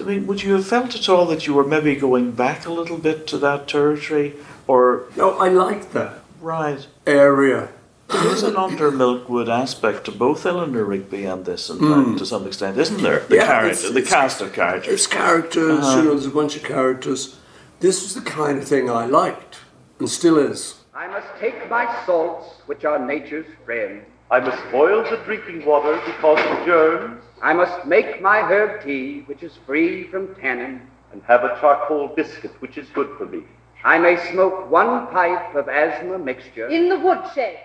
I 0.00 0.04
mean, 0.04 0.26
would 0.26 0.42
you 0.42 0.54
have 0.54 0.66
felt 0.66 0.94
at 0.94 1.06
all 1.10 1.26
that 1.26 1.46
you 1.46 1.52
were 1.52 1.66
maybe 1.66 1.94
going 1.94 2.32
back 2.32 2.64
a 2.64 2.72
little 2.72 2.96
bit 2.96 3.26
to 3.28 3.38
that 3.38 3.68
territory? 3.68 4.36
Or. 4.66 5.04
No, 5.16 5.38
I 5.38 5.50
like 5.50 5.92
that. 5.92 6.20
Right. 6.40 6.86
Area. 7.06 7.68
There 8.14 8.32
is 8.32 8.42
an 8.44 8.56
under 8.56 8.92
Milkwood 8.92 9.48
aspect 9.48 10.04
to 10.04 10.12
both 10.12 10.46
Eleanor 10.46 10.84
Rigby 10.84 11.24
and 11.24 11.44
this, 11.44 11.68
in 11.68 11.78
Mm. 11.78 12.04
fact, 12.06 12.18
to 12.18 12.26
some 12.26 12.46
extent, 12.46 12.78
isn't 12.78 13.02
there? 13.02 13.20
The 13.28 13.36
Yeah, 13.36 13.46
character, 13.46 13.70
it's- 13.72 13.82
the 13.90 13.98
it's- 13.98 14.08
cast 14.12 14.40
of 14.40 14.52
characters. 14.52 14.94
It's 14.94 15.06
characters, 15.08 15.80
Uh-huh. 15.80 15.96
you 15.98 16.04
know, 16.04 16.10
there's 16.10 16.26
a 16.26 16.30
bunch 16.30 16.54
of 16.56 16.62
characters. 16.62 17.36
This 17.80 18.02
was 18.02 18.14
the 18.14 18.20
kind 18.30 18.58
of 18.58 18.64
thing 18.68 18.88
I 18.88 19.06
liked, 19.06 19.58
and 19.98 20.08
still 20.08 20.38
is. 20.38 20.76
I 20.94 21.08
must 21.08 21.26
take 21.40 21.68
my 21.68 21.88
salts, 22.06 22.46
which 22.66 22.84
are 22.84 22.98
nature's 23.00 23.46
friend. 23.66 24.02
I 24.30 24.38
must 24.40 24.62
boil 24.70 25.02
the 25.02 25.16
drinking 25.26 25.66
water 25.66 25.98
because 26.06 26.38
of 26.38 26.64
germs. 26.64 27.20
I 27.42 27.52
must 27.52 27.84
make 27.84 28.22
my 28.22 28.38
herb 28.42 28.84
tea, 28.84 29.24
which 29.26 29.42
is 29.42 29.52
free 29.66 30.04
from 30.04 30.28
tannin. 30.40 30.82
And 31.12 31.22
have 31.28 31.44
a 31.44 31.56
charcoal 31.60 32.08
biscuit, 32.08 32.50
which 32.60 32.76
is 32.76 32.88
good 32.92 33.08
for 33.18 33.26
me. 33.26 33.42
I 33.84 33.98
may 33.98 34.16
smoke 34.32 34.68
one 34.70 35.06
pipe 35.08 35.54
of 35.54 35.68
asthma 35.68 36.18
mixture. 36.18 36.66
In 36.68 36.88
the 36.88 36.98
woodshed, 36.98 37.56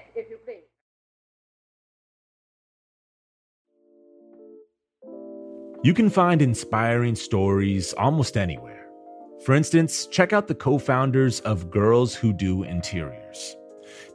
You 5.82 5.94
can 5.94 6.10
find 6.10 6.42
inspiring 6.42 7.16
stories 7.16 7.94
almost 7.94 8.36
anywhere. 8.36 8.88
For 9.46 9.56
instance, 9.56 10.08
check 10.08 10.34
out 10.34 10.48
the 10.48 10.56
co 10.56 10.78
founders 10.78 11.40
of 11.42 11.72
Girls 11.72 12.14
Who 12.14 12.34
Do 12.34 12.64
Interiors. 12.64 13.56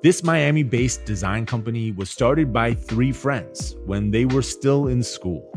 This 0.03 0.23
Miami 0.23 0.62
based 0.62 1.07
design 1.07 1.47
company 1.47 1.90
was 1.90 2.11
started 2.11 2.53
by 2.53 2.75
three 2.75 3.12
friends 3.12 3.75
when 3.87 4.11
they 4.11 4.27
were 4.27 4.43
still 4.43 4.88
in 4.88 5.03
school. 5.03 5.51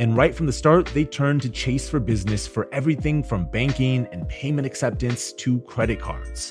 And 0.00 0.16
right 0.16 0.34
from 0.34 0.46
the 0.46 0.52
start, 0.52 0.86
they 0.86 1.04
turned 1.04 1.42
to 1.42 1.48
Chase 1.48 1.88
for 1.88 2.00
Business 2.00 2.46
for 2.46 2.68
everything 2.72 3.22
from 3.22 3.48
banking 3.50 4.08
and 4.10 4.28
payment 4.28 4.66
acceptance 4.66 5.32
to 5.34 5.60
credit 5.60 6.00
cards. 6.00 6.50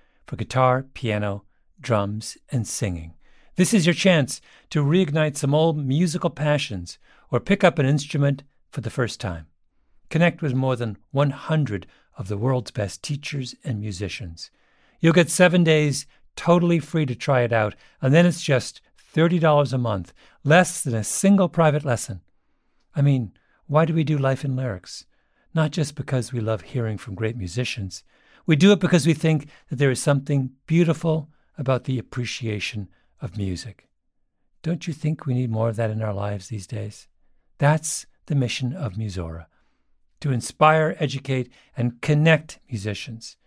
for 0.25 0.35
guitar, 0.35 0.85
piano, 0.93 1.43
drums, 1.79 2.37
and 2.49 2.67
singing. 2.67 3.13
This 3.55 3.73
is 3.73 3.85
your 3.85 3.95
chance 3.95 4.41
to 4.69 4.83
reignite 4.83 5.35
some 5.35 5.53
old 5.53 5.77
musical 5.77 6.29
passions 6.29 6.97
or 7.29 7.39
pick 7.39 7.63
up 7.63 7.79
an 7.79 7.85
instrument 7.85 8.43
for 8.71 8.81
the 8.81 8.89
first 8.89 9.19
time. 9.19 9.47
Connect 10.09 10.41
with 10.41 10.53
more 10.53 10.75
than 10.75 10.97
100 11.11 11.87
of 12.17 12.27
the 12.27 12.37
world's 12.37 12.71
best 12.71 13.03
teachers 13.03 13.55
and 13.63 13.79
musicians. 13.79 14.51
You'll 14.99 15.13
get 15.13 15.29
seven 15.29 15.63
days 15.63 16.05
totally 16.35 16.79
free 16.79 17.05
to 17.05 17.15
try 17.15 17.41
it 17.41 17.53
out, 17.53 17.75
and 18.01 18.13
then 18.13 18.25
it's 18.25 18.41
just 18.41 18.81
$30 19.13 19.73
a 19.73 19.77
month, 19.77 20.13
less 20.43 20.81
than 20.81 20.95
a 20.95 21.03
single 21.03 21.49
private 21.49 21.83
lesson. 21.83 22.21
I 22.95 23.01
mean, 23.01 23.31
why 23.67 23.85
do 23.85 23.93
we 23.93 24.03
do 24.03 24.17
Life 24.17 24.45
in 24.45 24.55
Lyrics? 24.55 25.05
Not 25.53 25.71
just 25.71 25.95
because 25.95 26.31
we 26.31 26.39
love 26.39 26.61
hearing 26.61 26.97
from 26.97 27.15
great 27.15 27.35
musicians. 27.35 28.03
We 28.45 28.55
do 28.55 28.71
it 28.71 28.79
because 28.79 29.05
we 29.05 29.13
think 29.13 29.47
that 29.69 29.77
there 29.77 29.91
is 29.91 30.01
something 30.01 30.51
beautiful 30.67 31.29
about 31.57 31.83
the 31.83 31.99
appreciation 31.99 32.89
of 33.21 33.37
music. 33.37 33.87
Don't 34.63 34.87
you 34.87 34.93
think 34.93 35.25
we 35.25 35.33
need 35.33 35.51
more 35.51 35.69
of 35.69 35.75
that 35.75 35.91
in 35.91 36.01
our 36.01 36.13
lives 36.13 36.47
these 36.47 36.67
days? 36.67 37.07
That's 37.57 38.05
the 38.25 38.35
mission 38.35 38.73
of 38.73 38.93
Musora 38.93 39.45
to 40.21 40.31
inspire, 40.31 40.95
educate, 40.99 41.51
and 41.75 41.99
connect 42.01 42.59
musicians. 42.69 43.37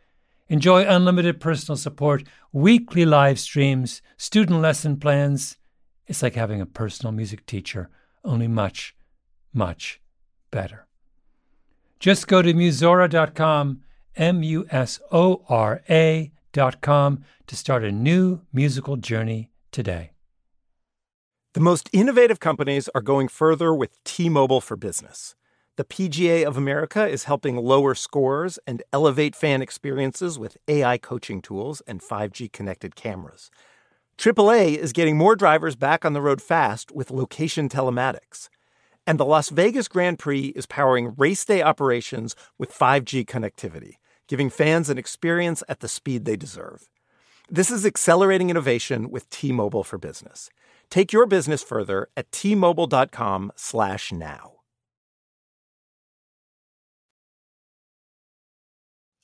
Enjoy 0.49 0.85
unlimited 0.85 1.41
personal 1.41 1.77
support, 1.77 2.25
weekly 2.53 3.07
live 3.07 3.41
streams, 3.41 4.03
student 4.17 4.61
lesson 4.61 4.99
plans. 4.99 5.57
It's 6.07 6.23
like 6.23 6.35
having 6.35 6.61
a 6.61 6.67
personal 6.67 7.13
music 7.13 7.47
teacher, 7.47 7.89
only 8.25 8.49
much, 8.49 8.95
much 9.55 10.01
better. 10.51 10.87
Just 11.99 12.29
go 12.29 12.43
to 12.43 12.53
musora.com, 12.53 13.81
M 14.17 14.43
U 14.43 14.67
S 14.71 15.01
O 15.13 15.45
R 15.49 15.83
A.com, 15.89 17.25
to 17.47 17.57
start 17.57 17.85
a 17.85 17.93
new 17.93 18.41
musical 18.53 18.97
journey 18.97 19.51
today. 19.71 20.13
The 21.55 21.61
most 21.61 21.89
innovative 21.93 22.41
companies 22.41 22.89
are 22.95 23.01
going 23.01 23.29
further 23.29 23.73
with 23.73 24.03
T 24.05 24.29
Mobile 24.29 24.61
for 24.61 24.77
Business. 24.77 25.37
The 25.77 25.85
PGA 25.85 26.45
of 26.45 26.57
America 26.57 27.07
is 27.07 27.25
helping 27.25 27.57
lower 27.57 27.97
scores 27.97 28.59
and 28.67 28.83
elevate 28.93 29.35
fan 29.35 29.61
experiences 29.61 30.39
with 30.39 30.57
AI 30.69 30.99
coaching 30.99 31.43
tools 31.43 31.81
and 31.87 32.01
5G 32.01 32.53
connected 32.53 32.95
cameras. 32.95 33.51
AAA 34.17 34.77
is 34.77 34.93
getting 34.93 35.17
more 35.17 35.35
drivers 35.35 35.75
back 35.75 36.05
on 36.05 36.13
the 36.13 36.21
road 36.21 36.41
fast 36.41 36.93
with 36.93 37.11
location 37.11 37.69
telematics. 37.69 38.49
And 39.07 39.19
the 39.19 39.25
Las 39.25 39.49
Vegas 39.49 39.89
Grand 39.89 40.19
Prix 40.19 40.53
is 40.57 40.67
powering 40.67 41.15
race 41.17 41.45
day 41.45 41.61
operations 41.61 42.37
with 42.57 42.73
5G 42.73 43.25
connectivity, 43.27 43.95
giving 44.29 44.51
fans 44.51 44.91
an 44.91 44.99
experience 44.99 45.63
at 45.69 45.81
the 45.81 45.89
speed 45.89 46.25
they 46.25 46.37
deserve. 46.37 46.89
This 47.51 47.71
is 47.71 47.85
accelerating 47.85 48.49
innovation 48.51 49.11
with 49.11 49.29
T-Mobile 49.31 49.85
for 49.85 49.99
Business. 49.99 50.51
Take 50.91 51.13
your 51.13 51.27
business 51.27 51.63
further 51.63 52.09
at 52.17 52.33
t-mobile.com/now. 52.33 54.51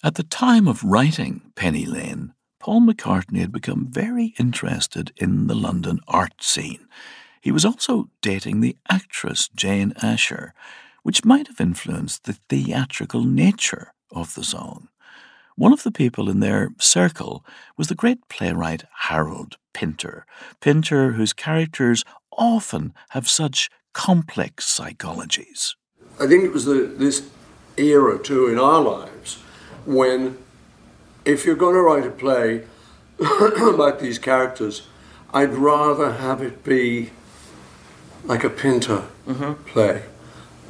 At 0.02 0.14
the 0.14 0.22
time 0.22 0.66
of 0.66 0.82
writing 0.84 1.52
Penny 1.56 1.84
Lane, 1.86 2.34
Paul 2.58 2.80
McCartney 2.82 3.40
had 3.40 3.52
become 3.52 3.88
very 3.90 4.34
interested 4.38 5.12
in 5.16 5.46
the 5.46 5.54
London 5.54 6.00
art 6.06 6.42
scene. 6.42 6.86
He 7.40 7.50
was 7.50 7.64
also 7.64 8.10
dating 8.20 8.60
the 8.60 8.76
actress 8.90 9.48
Jane 9.48 9.94
Asher, 10.02 10.52
which 11.02 11.24
might 11.24 11.46
have 11.46 11.60
influenced 11.60 12.24
the 12.24 12.34
theatrical 12.50 13.24
nature 13.24 13.94
of 14.10 14.34
the 14.34 14.44
song. 14.44 14.89
One 15.60 15.74
of 15.74 15.82
the 15.82 15.92
people 15.92 16.30
in 16.30 16.40
their 16.40 16.70
circle 16.78 17.44
was 17.76 17.88
the 17.88 17.94
great 17.94 18.26
playwright 18.30 18.84
Harold 19.08 19.58
Pinter, 19.74 20.24
Pinter 20.62 21.12
whose 21.12 21.34
characters 21.34 22.02
often 22.32 22.94
have 23.10 23.28
such 23.28 23.68
complex 23.92 24.64
psychologies. 24.74 25.74
I 26.18 26.26
think 26.26 26.44
it 26.44 26.54
was 26.54 26.64
the, 26.64 26.90
this 26.96 27.28
era 27.76 28.18
too 28.18 28.46
in 28.46 28.58
our 28.58 28.80
lives 28.80 29.34
when 29.84 30.38
if 31.26 31.44
you're 31.44 31.56
going 31.56 31.74
to 31.74 31.82
write 31.82 32.06
a 32.06 32.10
play 32.10 32.64
about 33.20 34.00
these 34.00 34.18
characters, 34.18 34.86
I'd 35.34 35.52
rather 35.52 36.12
have 36.12 36.40
it 36.40 36.64
be 36.64 37.10
like 38.24 38.44
a 38.44 38.50
Pinter 38.50 39.04
mm-hmm. 39.26 39.62
play 39.64 40.04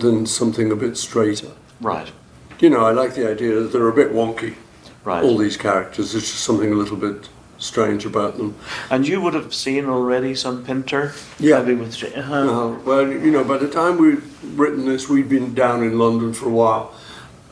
than 0.01 0.27
something 0.27 0.73
a 0.73 0.77
bit 0.77 0.97
straighter. 0.97 1.53
Right. 1.81 2.11
You 2.59 2.71
know, 2.71 2.85
I 2.85 2.91
like 2.91 3.15
the 3.15 3.31
idea 3.31 3.61
that 3.61 3.71
they're 3.73 3.87
a 3.87 3.95
bit 3.95 4.11
wonky. 4.11 4.57
Right. 5.05 5.25
All 5.25 5.37
these 5.39 5.57
characters, 5.57 6.13
there's 6.13 6.31
just 6.31 6.45
something 6.45 6.71
a 6.73 6.77
little 6.77 6.97
bit 6.97 7.29
strange 7.59 8.05
about 8.07 8.37
them. 8.39 8.55
And 8.91 9.07
you 9.09 9.21
would 9.21 9.35
have 9.35 9.55
seen 9.55 9.87
already 9.87 10.35
some 10.35 10.65
Pinter? 10.65 11.13
Yeah. 11.39 11.61
Maybe 11.63 11.75
with, 11.81 12.03
uh-huh. 12.03 12.35
Uh, 12.35 12.79
well, 12.85 13.07
you 13.07 13.31
know, 13.31 13.45
by 13.45 13.57
the 13.59 13.69
time 13.69 13.99
we'd 13.99 14.23
written 14.55 14.87
this, 14.87 15.09
we'd 15.09 15.29
been 15.29 15.55
down 15.55 15.83
in 15.83 15.99
London 15.99 16.33
for 16.35 16.47
a 16.47 16.53
while, 16.53 16.95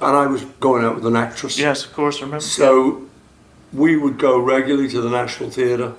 and 0.00 0.16
I 0.16 0.26
was 0.26 0.44
going 0.60 0.84
out 0.84 0.94
with 0.94 1.06
an 1.06 1.16
actress. 1.16 1.58
Yes, 1.58 1.84
of 1.84 1.92
course, 1.92 2.18
I 2.18 2.26
remember. 2.26 2.40
So 2.44 3.06
we 3.72 3.96
would 3.96 4.18
go 4.18 4.38
regularly 4.38 4.88
to 4.90 5.00
the 5.00 5.10
National 5.10 5.50
Theatre. 5.50 5.94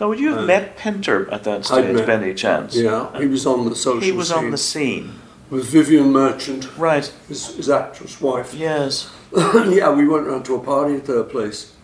Now, 0.00 0.08
would 0.08 0.18
you 0.20 0.30
have 0.30 0.38
Uh, 0.44 0.46
met 0.46 0.76
Pinter 0.76 1.28
at 1.30 1.44
that 1.44 1.64
stage, 1.64 1.94
met- 1.94 2.06
by 2.06 2.14
any 2.14 2.34
chance? 2.34 2.74
Yeah, 2.76 3.16
he 3.20 3.26
was 3.26 3.46
on 3.46 3.68
the 3.68 3.76
social 3.76 4.00
scene. 4.00 4.10
He 4.10 4.16
was 4.16 4.32
on 4.32 4.50
the 4.50 4.58
scene. 4.58 5.12
with 5.50 5.64
Vivien 5.66 6.10
Merchant, 6.12 6.66
Right. 6.78 7.12
his, 7.28 7.54
his 7.56 7.68
actress 7.68 8.20
wife. 8.20 8.54
Yes. 8.54 9.10
yeah, 9.70 9.90
we 9.90 10.06
went 10.06 10.26
round 10.26 10.44
to 10.44 10.56
a 10.56 10.60
party 10.60 10.96
at 10.96 11.06
their 11.06 11.24
place. 11.24 11.74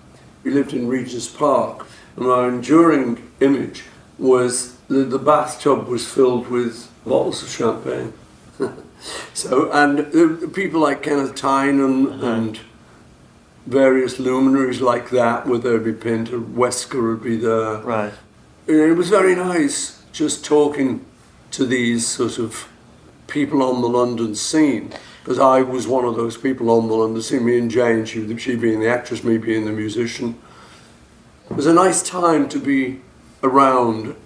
We 0.44 0.50
lived 0.50 0.74
in 0.74 0.86
Regent's 0.86 1.28
Park, 1.28 1.86
and 2.16 2.26
our 2.26 2.48
enduring 2.48 3.30
image 3.40 3.84
was 4.18 4.74
the, 4.88 5.04
the 5.04 5.18
bathtub 5.18 5.88
was 5.88 6.06
filled 6.06 6.48
with 6.48 6.92
bottles 7.06 7.42
of 7.42 7.48
champagne. 7.48 8.12
so, 9.34 9.70
and 9.72 9.98
the 9.98 10.50
people 10.52 10.80
like 10.80 11.02
Kenneth 11.02 11.34
Tynan 11.34 12.12
uh-huh. 12.12 12.26
and 12.26 12.60
various 13.66 14.18
luminaries 14.18 14.82
like 14.82 15.08
that, 15.10 15.46
where 15.46 15.58
there'd 15.58 15.84
be 15.84 15.92
Pinter, 15.92 16.38
Wesker 16.38 17.02
would 17.02 17.22
be 17.22 17.36
there. 17.36 17.78
Right. 17.78 18.12
And 18.66 18.76
it 18.76 18.94
was 18.94 19.08
very 19.08 19.34
nice 19.34 20.02
just 20.12 20.44
talking 20.44 21.06
to 21.52 21.64
these 21.64 22.06
sort 22.06 22.38
of 22.38 22.68
people 23.26 23.62
on 23.62 23.80
the 23.80 23.88
London 23.88 24.34
scene 24.34 24.92
because 25.28 25.40
I 25.40 25.60
was 25.60 25.86
one 25.86 26.06
of 26.06 26.16
those 26.16 26.38
people 26.38 26.70
on 26.70 26.88
the 26.88 26.94
London 26.94 27.20
scene. 27.20 27.44
Me 27.44 27.58
and 27.58 27.70
Jane, 27.70 28.06
she, 28.06 28.34
she 28.38 28.56
being 28.56 28.80
the 28.80 28.88
actress, 28.88 29.22
me 29.22 29.36
being 29.36 29.66
the 29.66 29.72
musician. 29.72 30.38
It 31.50 31.54
was 31.54 31.66
a 31.66 31.74
nice 31.74 32.02
time 32.02 32.48
to 32.48 32.58
be 32.58 33.02
around 33.42 34.16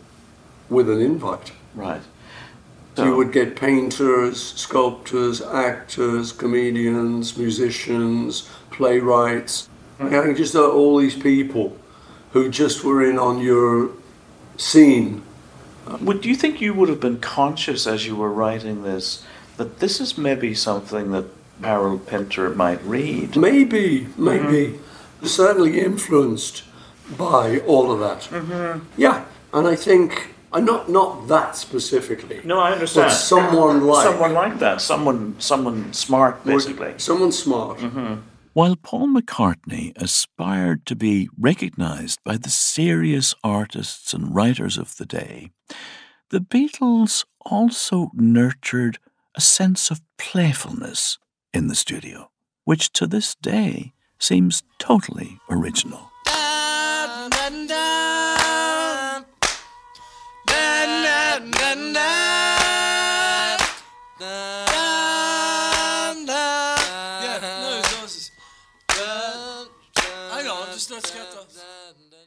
with 0.70 0.88
an 0.88 1.00
invite. 1.00 1.50
Right. 1.74 2.02
So 2.94 3.04
you 3.04 3.16
would 3.16 3.32
get 3.32 3.56
painters, 3.56 4.40
sculptors, 4.40 5.42
actors, 5.42 6.30
comedians, 6.30 7.36
musicians, 7.36 8.48
playwrights. 8.70 9.68
I 9.98 10.08
think 10.08 10.36
just 10.36 10.54
uh, 10.54 10.70
all 10.70 10.98
these 10.98 11.16
people 11.16 11.76
who 12.30 12.48
just 12.48 12.84
were 12.84 13.04
in 13.04 13.18
on 13.18 13.40
your 13.40 13.90
scene. 14.56 15.24
Would 16.00 16.24
you 16.24 16.36
think 16.36 16.60
you 16.60 16.72
would 16.74 16.88
have 16.88 17.00
been 17.00 17.18
conscious 17.18 17.88
as 17.88 18.06
you 18.06 18.14
were 18.14 18.30
writing 18.30 18.84
this 18.84 19.24
that 19.56 19.80
this 19.80 20.00
is 20.00 20.18
maybe 20.18 20.54
something 20.54 21.12
that 21.12 21.26
Harold 21.62 22.06
Pinter 22.06 22.50
might 22.50 22.82
read? 22.84 23.36
Maybe, 23.36 24.08
maybe. 24.16 24.78
Certainly 25.22 25.80
influenced 25.80 26.64
by 27.16 27.60
all 27.60 27.92
of 27.92 28.00
that. 28.00 28.22
Mm-hmm. 28.22 28.84
Yeah, 28.96 29.24
and 29.52 29.68
I 29.68 29.76
think, 29.76 30.34
uh, 30.52 30.60
not, 30.60 30.88
not 30.88 31.28
that 31.28 31.56
specifically. 31.56 32.40
No, 32.44 32.58
I 32.58 32.72
understand. 32.72 33.10
But 33.10 33.14
someone 33.14 33.86
like. 33.86 34.06
someone 34.06 34.32
like 34.32 34.58
that, 34.58 34.80
someone 34.80 35.36
someone 35.38 35.92
smart, 35.92 36.44
basically. 36.44 36.94
Someone 36.98 37.32
smart. 37.32 37.80
While 38.54 38.76
Paul 38.76 39.08
McCartney 39.08 39.92
aspired 39.96 40.84
to 40.86 40.94
be 40.94 41.30
recognized 41.38 42.18
by 42.22 42.36
the 42.36 42.50
serious 42.50 43.34
artists 43.42 44.12
and 44.12 44.34
writers 44.34 44.76
of 44.76 44.96
the 44.96 45.06
day, 45.06 45.52
the 46.28 46.40
Beatles 46.40 47.24
also 47.46 48.10
nurtured 48.14 48.98
a 49.34 49.40
sense 49.40 49.90
of 49.90 50.00
playfulness 50.18 51.18
in 51.52 51.68
the 51.68 51.74
studio, 51.74 52.30
which 52.64 52.92
to 52.92 53.06
this 53.06 53.34
day 53.36 53.92
seems 54.18 54.62
totally 54.78 55.38
original. 55.50 56.10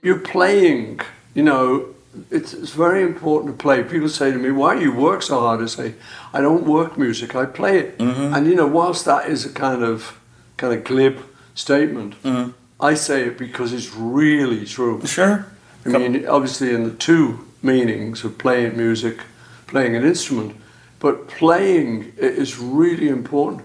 You're 0.02 0.20
playing, 0.20 1.00
you 1.34 1.42
know, 1.42 1.95
it's, 2.32 2.54
it's 2.54 2.72
very 2.72 3.04
important 3.04 3.58
to 3.58 3.62
play. 3.62 3.84
People 3.84 4.10
say 4.10 4.32
to 4.32 4.38
me, 4.38 4.52
Why 4.52 4.76
do 4.76 4.82
you 4.82 4.94
work 4.94 5.22
so 5.22 5.40
hard? 5.40 5.62
I 5.62 5.66
say, 5.66 5.96
I 6.34 6.42
don't 6.42 6.66
work 6.66 6.98
music, 6.98 7.36
I 7.36 7.46
play 7.46 7.80
it. 7.80 7.98
Mm-hmm. 7.98 8.34
And, 8.34 8.48
you 8.48 8.56
know, 8.56 8.68
whilst 8.68 9.06
that 9.06 9.30
is 9.30 9.46
a 9.46 9.52
kind 9.52 9.84
of 9.84 10.20
kind 10.58 10.74
of 10.74 10.84
glib 10.84 11.20
statement, 11.54 12.22
mm-hmm. 12.24 12.52
I 12.80 12.94
say 12.94 13.24
it 13.28 13.38
because 13.38 13.74
it's 13.74 13.94
really 13.96 14.66
true. 14.66 15.06
Sure. 15.06 15.48
I 15.86 15.90
mean, 15.90 16.26
obviously, 16.28 16.74
in 16.74 16.84
the 16.84 16.96
two 16.96 17.46
meanings 17.62 18.24
of 18.24 18.38
playing 18.40 18.76
music, 18.76 19.20
playing 19.68 19.96
an 19.96 20.04
instrument, 20.04 20.56
but 21.00 21.28
playing 21.28 22.14
is 22.18 22.58
really 22.58 23.08
important. 23.08 23.64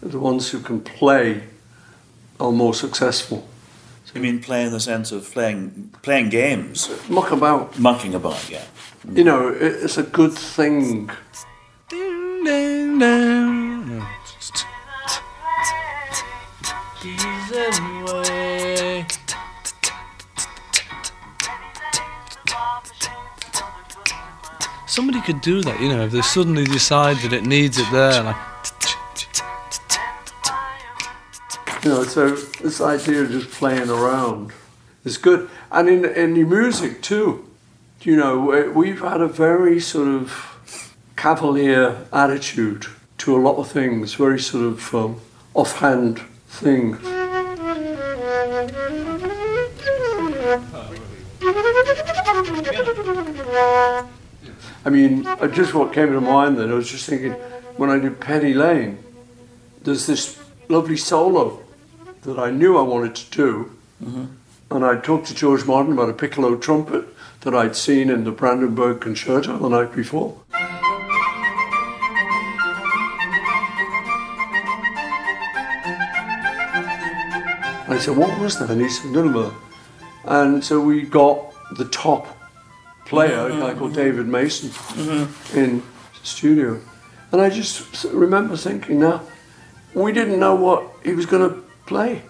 The 0.00 0.20
ones 0.20 0.50
who 0.50 0.60
can 0.60 0.80
play 0.80 1.44
are 2.38 2.52
more 2.52 2.74
successful. 2.74 3.48
You 4.14 4.20
mean 4.20 4.40
play 4.40 4.64
in 4.64 4.72
the 4.72 4.80
sense 4.80 5.10
of 5.10 5.30
playing 5.32 5.94
playing 6.02 6.28
games? 6.28 6.90
Muck 7.08 7.30
about. 7.30 7.78
Mucking 7.78 8.14
about, 8.14 8.50
yeah. 8.50 8.64
Mm. 9.06 9.16
You 9.16 9.24
know, 9.24 9.48
it's 9.48 9.96
a 9.96 10.02
good 10.02 10.32
thing. 10.32 11.10
Anyway. 17.54 19.06
Somebody 24.86 25.20
could 25.22 25.40
do 25.40 25.62
that, 25.62 25.80
you 25.80 25.88
know, 25.88 26.04
if 26.04 26.12
they 26.12 26.20
suddenly 26.20 26.64
decide 26.64 27.16
that 27.18 27.32
it 27.32 27.44
needs 27.46 27.78
it 27.78 27.90
there, 27.90 28.22
like 28.22 28.36
You 31.84 31.90
know, 31.90 32.04
so 32.04 32.30
this 32.30 32.80
idea 32.80 33.22
of 33.22 33.30
just 33.32 33.50
playing 33.50 33.90
around 33.90 34.52
is 35.04 35.18
good. 35.18 35.50
And 35.70 35.88
in, 35.88 36.04
in 36.04 36.36
your 36.36 36.46
music 36.46 37.02
too, 37.02 37.44
you 38.02 38.16
know, 38.16 38.38
we- 38.38 38.68
we've 38.68 39.00
had 39.00 39.20
a 39.20 39.26
very 39.26 39.80
sort 39.80 40.06
of 40.08 40.94
cavalier 41.16 42.06
attitude 42.12 42.86
to 43.18 43.36
a 43.36 43.40
lot 43.40 43.56
of 43.56 43.68
things, 43.68 44.14
very 44.14 44.38
sort 44.38 44.64
of 44.64 44.94
um, 44.94 45.16
offhand 45.54 46.20
things. 46.48 46.98
I 54.84 54.90
mean, 54.90 55.24
just 55.52 55.74
what 55.74 55.92
came 55.92 56.12
to 56.12 56.20
mind 56.20 56.58
then, 56.58 56.70
I 56.70 56.74
was 56.74 56.90
just 56.90 57.08
thinking, 57.08 57.32
when 57.76 57.90
I 57.90 57.98
did 57.98 58.20
Penny 58.20 58.54
Lane, 58.54 58.98
there's 59.82 60.06
this 60.06 60.38
lovely 60.68 60.96
solo 60.96 61.61
that 62.22 62.38
I 62.38 62.50
knew 62.50 62.78
I 62.78 62.82
wanted 62.82 63.14
to 63.16 63.30
do. 63.30 63.72
Mm-hmm. 64.02 64.24
And 64.70 64.84
I 64.84 64.96
talked 64.96 65.26
to 65.26 65.34
George 65.34 65.66
Martin 65.66 65.92
about 65.92 66.08
a 66.08 66.14
piccolo 66.14 66.56
trumpet 66.56 67.04
that 67.40 67.54
I'd 67.54 67.76
seen 67.76 68.08
in 68.08 68.24
the 68.24 68.30
Brandenburg 68.30 69.00
Concerto 69.00 69.58
the 69.58 69.68
night 69.68 69.94
before. 69.94 70.40
I 77.88 77.98
said, 77.98 78.16
what 78.16 78.40
was 78.40 78.58
that? 78.58 78.70
And 78.70 78.80
he 78.80 78.88
said, 78.88 79.10
no. 79.10 79.54
And 80.24 80.64
so 80.64 80.80
we 80.80 81.02
got 81.02 81.52
the 81.76 81.84
top 81.86 82.38
player, 83.04 83.46
a 83.46 83.50
guy 83.50 83.56
mm-hmm. 83.56 83.78
called 83.78 83.94
David 83.94 84.26
Mason, 84.26 84.70
mm-hmm. 84.70 85.58
in 85.58 85.80
the 85.80 86.26
studio. 86.26 86.80
And 87.32 87.40
I 87.42 87.50
just 87.50 88.04
remember 88.04 88.56
thinking, 88.56 89.00
now, 89.00 89.22
we 89.92 90.12
didn't 90.12 90.40
know 90.40 90.54
what 90.54 90.90
he 91.04 91.12
was 91.12 91.26
going 91.26 91.50
to 91.50 91.62
play. 91.92 92.22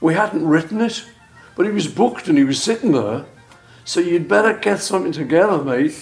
We 0.00 0.14
hadn't 0.14 0.46
written 0.46 0.80
it, 0.80 1.04
but 1.54 1.66
he 1.66 1.72
was 1.72 1.86
booked 1.86 2.28
and 2.28 2.38
he 2.38 2.44
was 2.44 2.62
sitting 2.62 2.92
there. 2.92 3.26
So 3.84 4.00
you'd 4.00 4.28
better 4.28 4.54
get 4.54 4.80
something 4.80 5.12
together, 5.12 5.62
mate, 5.62 5.94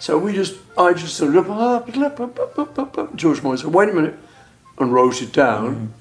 So 0.00 0.16
we 0.16 0.32
just, 0.32 0.54
I 0.76 0.92
just 0.92 1.20
of, 1.20 3.16
George 3.16 3.42
Moore 3.42 3.56
said, 3.56 3.74
wait 3.74 3.88
a 3.88 3.92
minute, 3.92 4.16
and 4.78 4.92
wrote 4.92 5.22
it 5.22 5.32
down. 5.32 5.92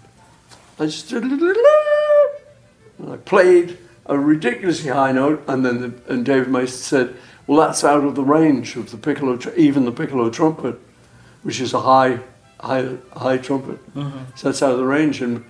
I 0.80 0.86
just 0.86 1.10
did, 1.10 1.24
and 1.24 3.14
I 3.14 3.18
played 3.26 3.78
a 4.06 4.18
ridiculously 4.18 4.92
high 4.92 5.12
note, 5.14 5.44
and 5.48 5.66
then 5.66 5.82
the, 5.82 6.14
and 6.14 6.26
David 6.26 6.50
Mason 6.50 6.78
said, 6.78 7.16
well, 7.48 7.66
that's 7.66 7.84
out 7.84 8.04
of 8.04 8.14
the 8.16 8.24
range 8.24 8.76
of 8.76 8.92
the 8.92 8.98
piccolo, 8.98 9.40
even 9.56 9.86
the 9.86 9.92
piccolo 9.92 10.30
trumpet, 10.30 10.80
which 11.44 11.60
is 11.60 11.74
a 11.74 11.82
high, 11.82 12.20
high, 12.60 12.98
high 13.14 13.38
trumpet. 13.38 13.80
Mhm. 13.96 14.12
So 14.36 14.50
that's 14.50 14.62
out 14.62 14.74
of 14.74 14.78
the 14.78 14.86
range, 14.86 15.22
and 15.22 15.44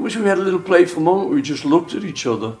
I 0.00 0.02
wish 0.02 0.16
we 0.16 0.24
had 0.24 0.38
a 0.38 0.40
little 0.40 0.60
playful 0.60 1.02
moment. 1.02 1.28
We 1.28 1.42
just 1.42 1.66
looked 1.66 1.94
at 1.94 2.04
each 2.04 2.26
other, 2.26 2.56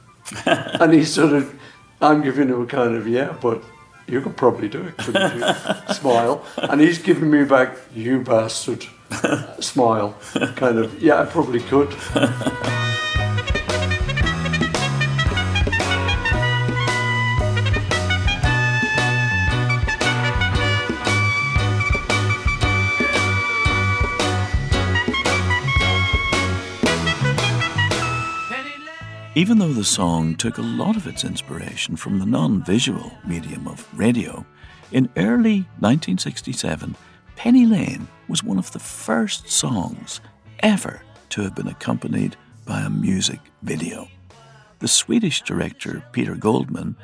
and 0.46 0.92
he 0.92 1.04
sort 1.04 1.32
of, 1.32 1.52
I'm 2.00 2.22
giving 2.22 2.46
him 2.46 2.62
a 2.62 2.66
kind 2.66 2.94
of 2.94 3.08
yeah, 3.08 3.34
but 3.40 3.60
you 4.06 4.20
could 4.20 4.36
probably 4.36 4.68
do 4.68 4.80
it, 4.84 4.96
couldn't 4.96 5.36
you? 5.36 5.92
smile, 5.92 6.44
and 6.58 6.80
he's 6.80 6.98
giving 6.98 7.28
me 7.28 7.42
back 7.42 7.76
you 7.92 8.20
bastard 8.20 8.86
smile, 9.60 10.16
kind 10.54 10.78
of 10.78 11.02
yeah, 11.02 11.20
I 11.20 11.24
probably 11.24 11.58
could. 11.58 11.92
Even 29.40 29.56
though 29.56 29.72
the 29.72 29.84
song 29.84 30.36
took 30.36 30.58
a 30.58 30.72
lot 30.80 30.98
of 30.98 31.06
its 31.06 31.24
inspiration 31.24 31.96
from 31.96 32.18
the 32.18 32.26
non 32.26 32.62
visual 32.62 33.10
medium 33.26 33.66
of 33.66 33.88
radio, 33.98 34.44
in 34.92 35.08
early 35.16 35.60
1967, 35.78 36.94
Penny 37.36 37.64
Lane 37.64 38.06
was 38.28 38.44
one 38.44 38.58
of 38.58 38.70
the 38.72 38.78
first 38.78 39.48
songs 39.48 40.20
ever 40.58 41.00
to 41.30 41.40
have 41.40 41.54
been 41.54 41.68
accompanied 41.68 42.36
by 42.66 42.82
a 42.82 42.90
music 42.90 43.40
video. 43.62 44.08
The 44.80 44.88
Swedish 44.88 45.40
director 45.40 46.04
Peter 46.12 46.34
Goldmann, 46.34 46.96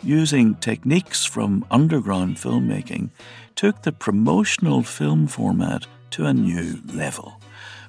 using 0.00 0.54
techniques 0.54 1.24
from 1.24 1.66
underground 1.72 2.36
filmmaking, 2.36 3.10
took 3.56 3.82
the 3.82 3.90
promotional 3.90 4.84
film 4.84 5.26
format 5.26 5.88
to 6.10 6.26
a 6.26 6.32
new 6.32 6.80
level. 6.86 7.39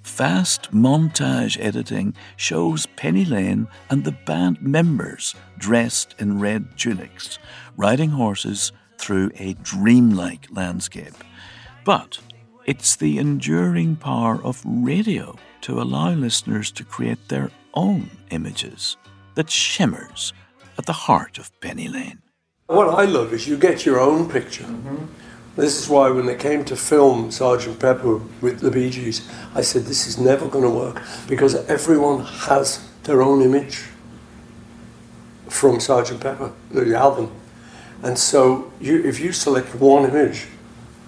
Fast 0.04 0.72
montage 0.72 1.60
editing 1.60 2.16
shows 2.36 2.88
Penny 2.96 3.24
Lane 3.24 3.68
and 3.90 4.04
the 4.04 4.12
band 4.12 4.62
members 4.62 5.36
dressed 5.58 6.16
in 6.18 6.40
red 6.40 6.78
tunics, 6.78 7.38
riding 7.78 8.10
horses 8.10 8.72
through 8.98 9.32
a 9.38 9.54
dreamlike 9.54 10.48
landscape. 10.52 11.14
But 11.86 12.20
it's 12.66 12.96
the 12.96 13.20
enduring 13.20 13.96
power 13.96 14.44
of 14.44 14.62
radio 14.66 15.38
to 15.62 15.82
allow 15.82 16.12
listeners 16.12 16.72
to 16.72 16.84
create 16.84 17.28
their 17.28 17.52
own 17.74 18.10
images 18.32 18.98
that 19.36 19.50
shimmers 19.50 20.34
at 20.78 20.86
the 20.86 20.94
heart 20.94 21.38
of 21.38 21.52
Penny 21.62 21.88
Lane. 21.88 22.22
What 22.68 22.90
I 22.90 23.06
love 23.06 23.34
is 23.34 23.48
you 23.48 23.58
get 23.58 23.86
your 23.86 24.00
own 24.00 24.30
picture. 24.30 24.64
Mm-hmm. 24.64 25.06
This 25.62 25.80
is 25.80 25.88
why 25.88 26.10
when 26.10 26.26
they 26.26 26.34
came 26.34 26.66
to 26.66 26.76
film 26.76 27.30
Sergeant 27.30 27.80
Pepper 27.80 28.20
with 28.42 28.62
the 28.62 28.72
Bee 28.72 28.90
Gees, 28.90 29.30
I 29.54 29.62
said 29.62 29.84
this 29.84 30.08
is 30.08 30.18
never 30.18 30.48
going 30.48 30.64
to 30.64 30.72
work 30.72 31.04
because 31.28 31.54
everyone 31.70 32.26
has 32.50 32.84
their 33.04 33.22
own 33.22 33.44
image 33.44 33.84
from 35.50 35.80
Sergeant 35.80 36.20
Pepper, 36.20 36.52
the 36.72 36.96
album. 36.96 37.32
And 38.02 38.18
so 38.18 38.74
you, 38.82 39.04
if 39.04 39.20
you 39.20 39.32
select 39.32 39.76
one 39.76 40.10
image, 40.10 40.48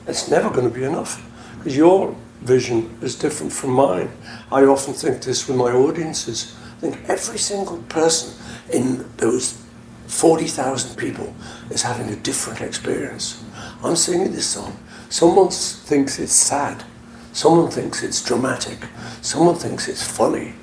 it's 0.06 0.30
never 0.30 0.52
going 0.52 0.70
to 0.70 0.80
be 0.80 0.84
enough 0.84 1.28
because 1.58 1.76
your 1.76 2.16
vision 2.42 2.96
is 3.02 3.16
different 3.16 3.52
from 3.52 3.72
mine. 3.72 4.12
I 4.52 4.66
often 4.66 4.94
think 4.94 5.24
this 5.24 5.48
with 5.48 5.58
my 5.58 5.72
audiences. 5.72 6.56
I 6.78 6.82
think 6.82 7.10
every 7.10 7.40
single 7.40 7.80
person 7.90 8.40
in 8.72 9.04
those 9.18 9.60
40,000 10.06 10.96
people 10.96 11.34
is 11.72 11.82
having 11.82 12.10
a 12.10 12.16
different 12.18 12.62
experience. 12.62 13.43
I'm 13.84 13.98
singing 13.98 14.32
this 14.32 14.48
song. 14.48 14.78
Someone 15.10 15.50
thinks 15.50 16.18
it's 16.18 16.32
sad. 16.32 16.86
Someone 17.34 17.70
thinks 17.70 18.02
it's 18.02 18.24
dramatic. 18.24 18.78
Someone 19.22 19.56
thinks 19.56 19.90
it's 19.90 20.02
funny. 20.02 20.54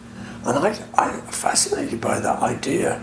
And 0.46 0.58
I, 0.58 0.78
I'm 0.94 1.20
fascinated 1.26 2.00
by 2.00 2.18
that 2.18 2.40
idea 2.40 3.00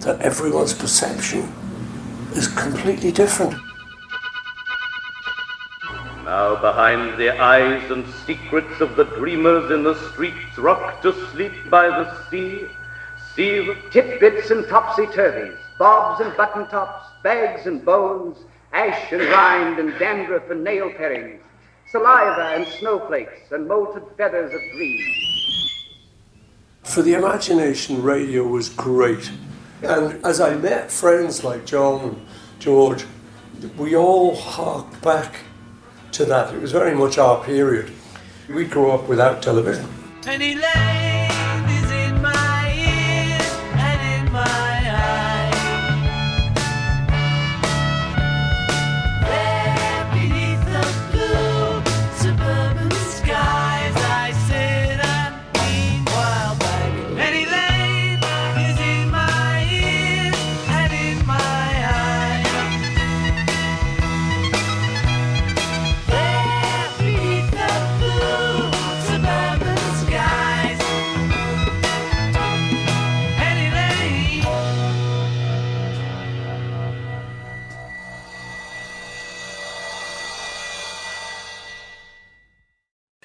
that 0.00 0.22
everyone's 0.22 0.72
perception 0.72 1.52
is 2.32 2.48
completely 2.48 3.12
different. 3.12 3.54
Now 6.24 6.58
behind 6.60 7.18
the 7.18 7.38
eyes 7.38 7.90
and 7.90 8.06
secrets 8.26 8.80
of 8.80 8.96
the 8.96 9.04
dreamers 9.04 9.70
in 9.70 9.82
the 9.82 9.94
streets 10.12 10.56
rocked 10.56 11.02
to 11.02 11.12
sleep 11.30 11.52
by 11.68 11.88
the 11.88 12.30
sea, 12.30 12.68
see 13.34 13.66
the 13.66 13.74
Titbits 13.90 14.50
and 14.50 14.66
topsy-turvies, 14.66 15.58
bobs 15.78 16.22
and 16.22 16.34
button 16.38 16.66
tops, 16.68 17.10
bags 17.22 17.66
and 17.66 17.84
bones, 17.84 18.38
ash 18.78 19.12
and 19.12 19.22
rind 19.22 19.78
and 19.80 19.98
dandruff 19.98 20.48
and 20.50 20.62
nail 20.62 20.88
parings, 20.90 21.40
saliva 21.90 22.54
and 22.54 22.66
snowflakes 22.78 23.50
and 23.50 23.68
molted 23.68 24.04
feathers 24.16 24.54
of 24.54 24.60
dreams. 24.76 25.84
For 26.84 27.02
the 27.02 27.14
imagination, 27.14 28.02
radio 28.02 28.44
was 28.44 28.68
great. 28.68 29.32
And 29.82 30.24
as 30.24 30.40
I 30.40 30.54
met 30.54 30.92
friends 30.92 31.42
like 31.42 31.66
John 31.66 32.00
and 32.08 32.26
George, 32.60 33.04
we 33.76 33.96
all 33.96 34.36
harked 34.36 35.02
back 35.02 35.40
to 36.12 36.24
that. 36.26 36.54
It 36.54 36.60
was 36.60 36.70
very 36.70 36.94
much 36.94 37.18
our 37.18 37.42
period. 37.44 37.90
We 38.48 38.64
grew 38.64 38.92
up 38.92 39.08
without 39.08 39.42
television. 39.42 39.88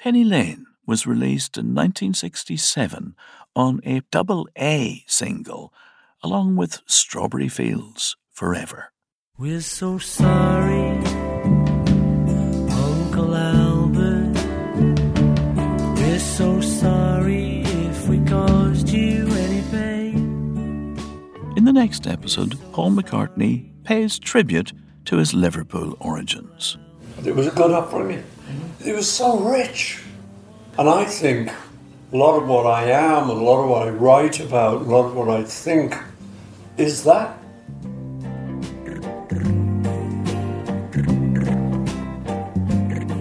Penny 0.04 0.22
Lane 0.22 0.66
was 0.86 1.06
released 1.06 1.56
in 1.56 1.74
1967 1.74 3.16
on 3.56 3.80
a 3.84 4.02
double 4.10 4.46
A 4.58 5.02
single, 5.06 5.72
along 6.22 6.56
with 6.56 6.82
Strawberry 6.84 7.48
Fields 7.48 8.14
Forever. 8.30 8.92
We're 9.38 9.62
so 9.62 9.96
sorry, 9.96 10.98
Uncle 12.68 13.34
Albert. 13.34 14.34
We're 15.96 16.18
so 16.18 16.60
sorry 16.60 17.62
if 17.62 18.06
we 18.06 18.22
caused 18.26 18.90
you 18.90 19.26
any 19.26 19.62
pain. 19.70 20.98
In 21.56 21.64
the 21.64 21.72
next 21.72 22.06
episode, 22.06 22.58
Paul 22.72 22.90
McCartney 22.90 23.70
pays 23.84 24.18
tribute 24.18 24.74
to 25.06 25.16
his 25.16 25.32
Liverpool 25.32 25.96
origins. 25.98 26.76
It 27.26 27.34
was 27.34 27.46
a 27.46 27.50
good 27.52 27.70
upbringing. 27.70 28.22
It 28.84 28.94
was 28.94 29.10
so 29.10 29.38
rich. 29.38 30.02
And 30.76 30.90
I 30.90 31.06
think 31.06 31.50
a 32.12 32.16
lot 32.16 32.36
of 32.36 32.46
what 32.46 32.66
I 32.66 32.90
am, 32.90 33.30
a 33.30 33.32
lot 33.32 33.62
of 33.62 33.70
what 33.70 33.88
I 33.88 33.90
write 33.90 34.40
about, 34.40 34.82
a 34.82 34.84
lot 34.84 35.06
of 35.06 35.14
what 35.14 35.30
I 35.30 35.42
think 35.42 35.96
is 36.76 37.02
that. 37.04 37.38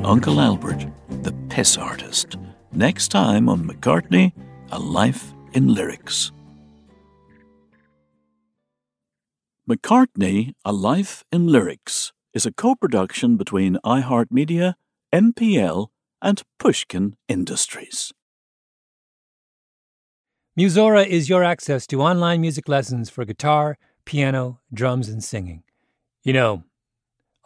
Uncle 0.03 0.41
Albert, 0.41 0.85
the 1.21 1.33
piss 1.47 1.77
artist. 1.77 2.35
Next 2.73 3.07
time 3.07 3.47
on 3.47 3.65
McCartney, 3.65 4.33
A 4.71 4.79
Life 4.79 5.33
in 5.53 5.73
Lyrics. 5.73 6.33
McCartney, 9.69 10.55
A 10.65 10.73
Life 10.73 11.23
in 11.31 11.47
Lyrics 11.47 12.11
is 12.33 12.45
a 12.45 12.51
co 12.51 12.75
production 12.75 13.37
between 13.37 13.77
iHeartMedia, 13.85 14.73
MPL, 15.13 15.87
and 16.21 16.41
Pushkin 16.57 17.15
Industries. 17.27 18.11
Musora 20.57 21.05
is 21.05 21.29
your 21.29 21.43
access 21.43 21.87
to 21.87 22.01
online 22.01 22.41
music 22.41 22.67
lessons 22.67 23.09
for 23.09 23.25
guitar, 23.25 23.77
piano, 24.05 24.59
drums, 24.73 25.09
and 25.09 25.23
singing. 25.23 25.63
You 26.23 26.33
know, 26.33 26.63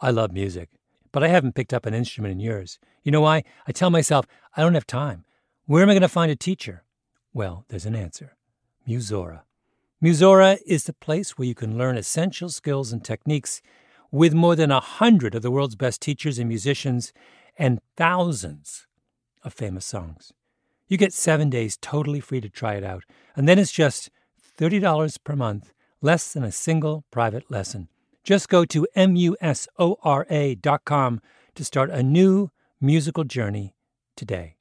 I 0.00 0.10
love 0.10 0.32
music, 0.32 0.70
but 1.12 1.22
I 1.22 1.28
haven't 1.28 1.54
picked 1.54 1.72
up 1.72 1.86
an 1.86 1.94
instrument 1.94 2.32
in 2.32 2.40
years. 2.40 2.78
You 3.02 3.12
know 3.12 3.22
why? 3.22 3.44
I 3.66 3.72
tell 3.72 3.90
myself, 3.90 4.26
I 4.56 4.62
don't 4.62 4.74
have 4.74 4.86
time. 4.86 5.24
Where 5.66 5.82
am 5.82 5.90
I 5.90 5.94
going 5.94 6.02
to 6.02 6.08
find 6.08 6.30
a 6.30 6.36
teacher? 6.36 6.84
Well, 7.32 7.64
there's 7.68 7.86
an 7.86 7.94
answer 7.94 8.36
Musora. 8.86 9.40
Musora 10.02 10.58
is 10.66 10.84
the 10.84 10.92
place 10.92 11.36
where 11.36 11.48
you 11.48 11.54
can 11.54 11.76
learn 11.76 11.96
essential 11.96 12.48
skills 12.48 12.92
and 12.92 13.04
techniques 13.04 13.60
with 14.10 14.34
more 14.34 14.56
than 14.56 14.70
a 14.70 14.80
hundred 14.80 15.34
of 15.34 15.42
the 15.42 15.50
world's 15.50 15.76
best 15.76 16.00
teachers 16.00 16.38
and 16.38 16.48
musicians 16.48 17.12
and 17.56 17.80
thousands 17.96 18.86
of 19.42 19.52
famous 19.52 19.84
songs. 19.84 20.32
You 20.86 20.96
get 20.96 21.12
seven 21.12 21.50
days 21.50 21.76
totally 21.76 22.20
free 22.20 22.40
to 22.40 22.48
try 22.48 22.74
it 22.74 22.84
out, 22.84 23.04
and 23.36 23.46
then 23.46 23.58
it's 23.58 23.72
just 23.72 24.10
$30 24.58 25.18
per 25.22 25.36
month, 25.36 25.72
less 26.00 26.32
than 26.32 26.44
a 26.44 26.52
single 26.52 27.04
private 27.10 27.50
lesson. 27.50 27.88
Just 28.24 28.48
go 28.48 28.64
to 28.64 28.86
musora.com 28.96 29.60
to 31.54 31.64
start 31.64 31.90
a 31.90 32.02
new 32.02 32.50
musical 32.80 33.24
journey 33.24 33.74
today. 34.16 34.56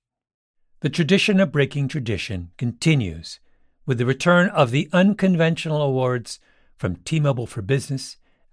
The 0.82 0.90
tradition 0.90 1.40
of 1.40 1.52
breaking 1.52 1.88
tradition 1.88 2.52
continues 2.58 3.40
with 3.86 3.98
the 3.98 4.06
return 4.06 4.50
of 4.50 4.72
the 4.72 4.90
unconventional 4.94 5.82
awards 5.82 6.40
from 6.78 6.98
T 6.98 7.20
Mobile 7.20 7.48
for 7.48 7.62
Business 7.62 8.18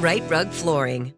Rite 0.00 0.30
Rug 0.30 0.48
Flooring. 0.48 1.12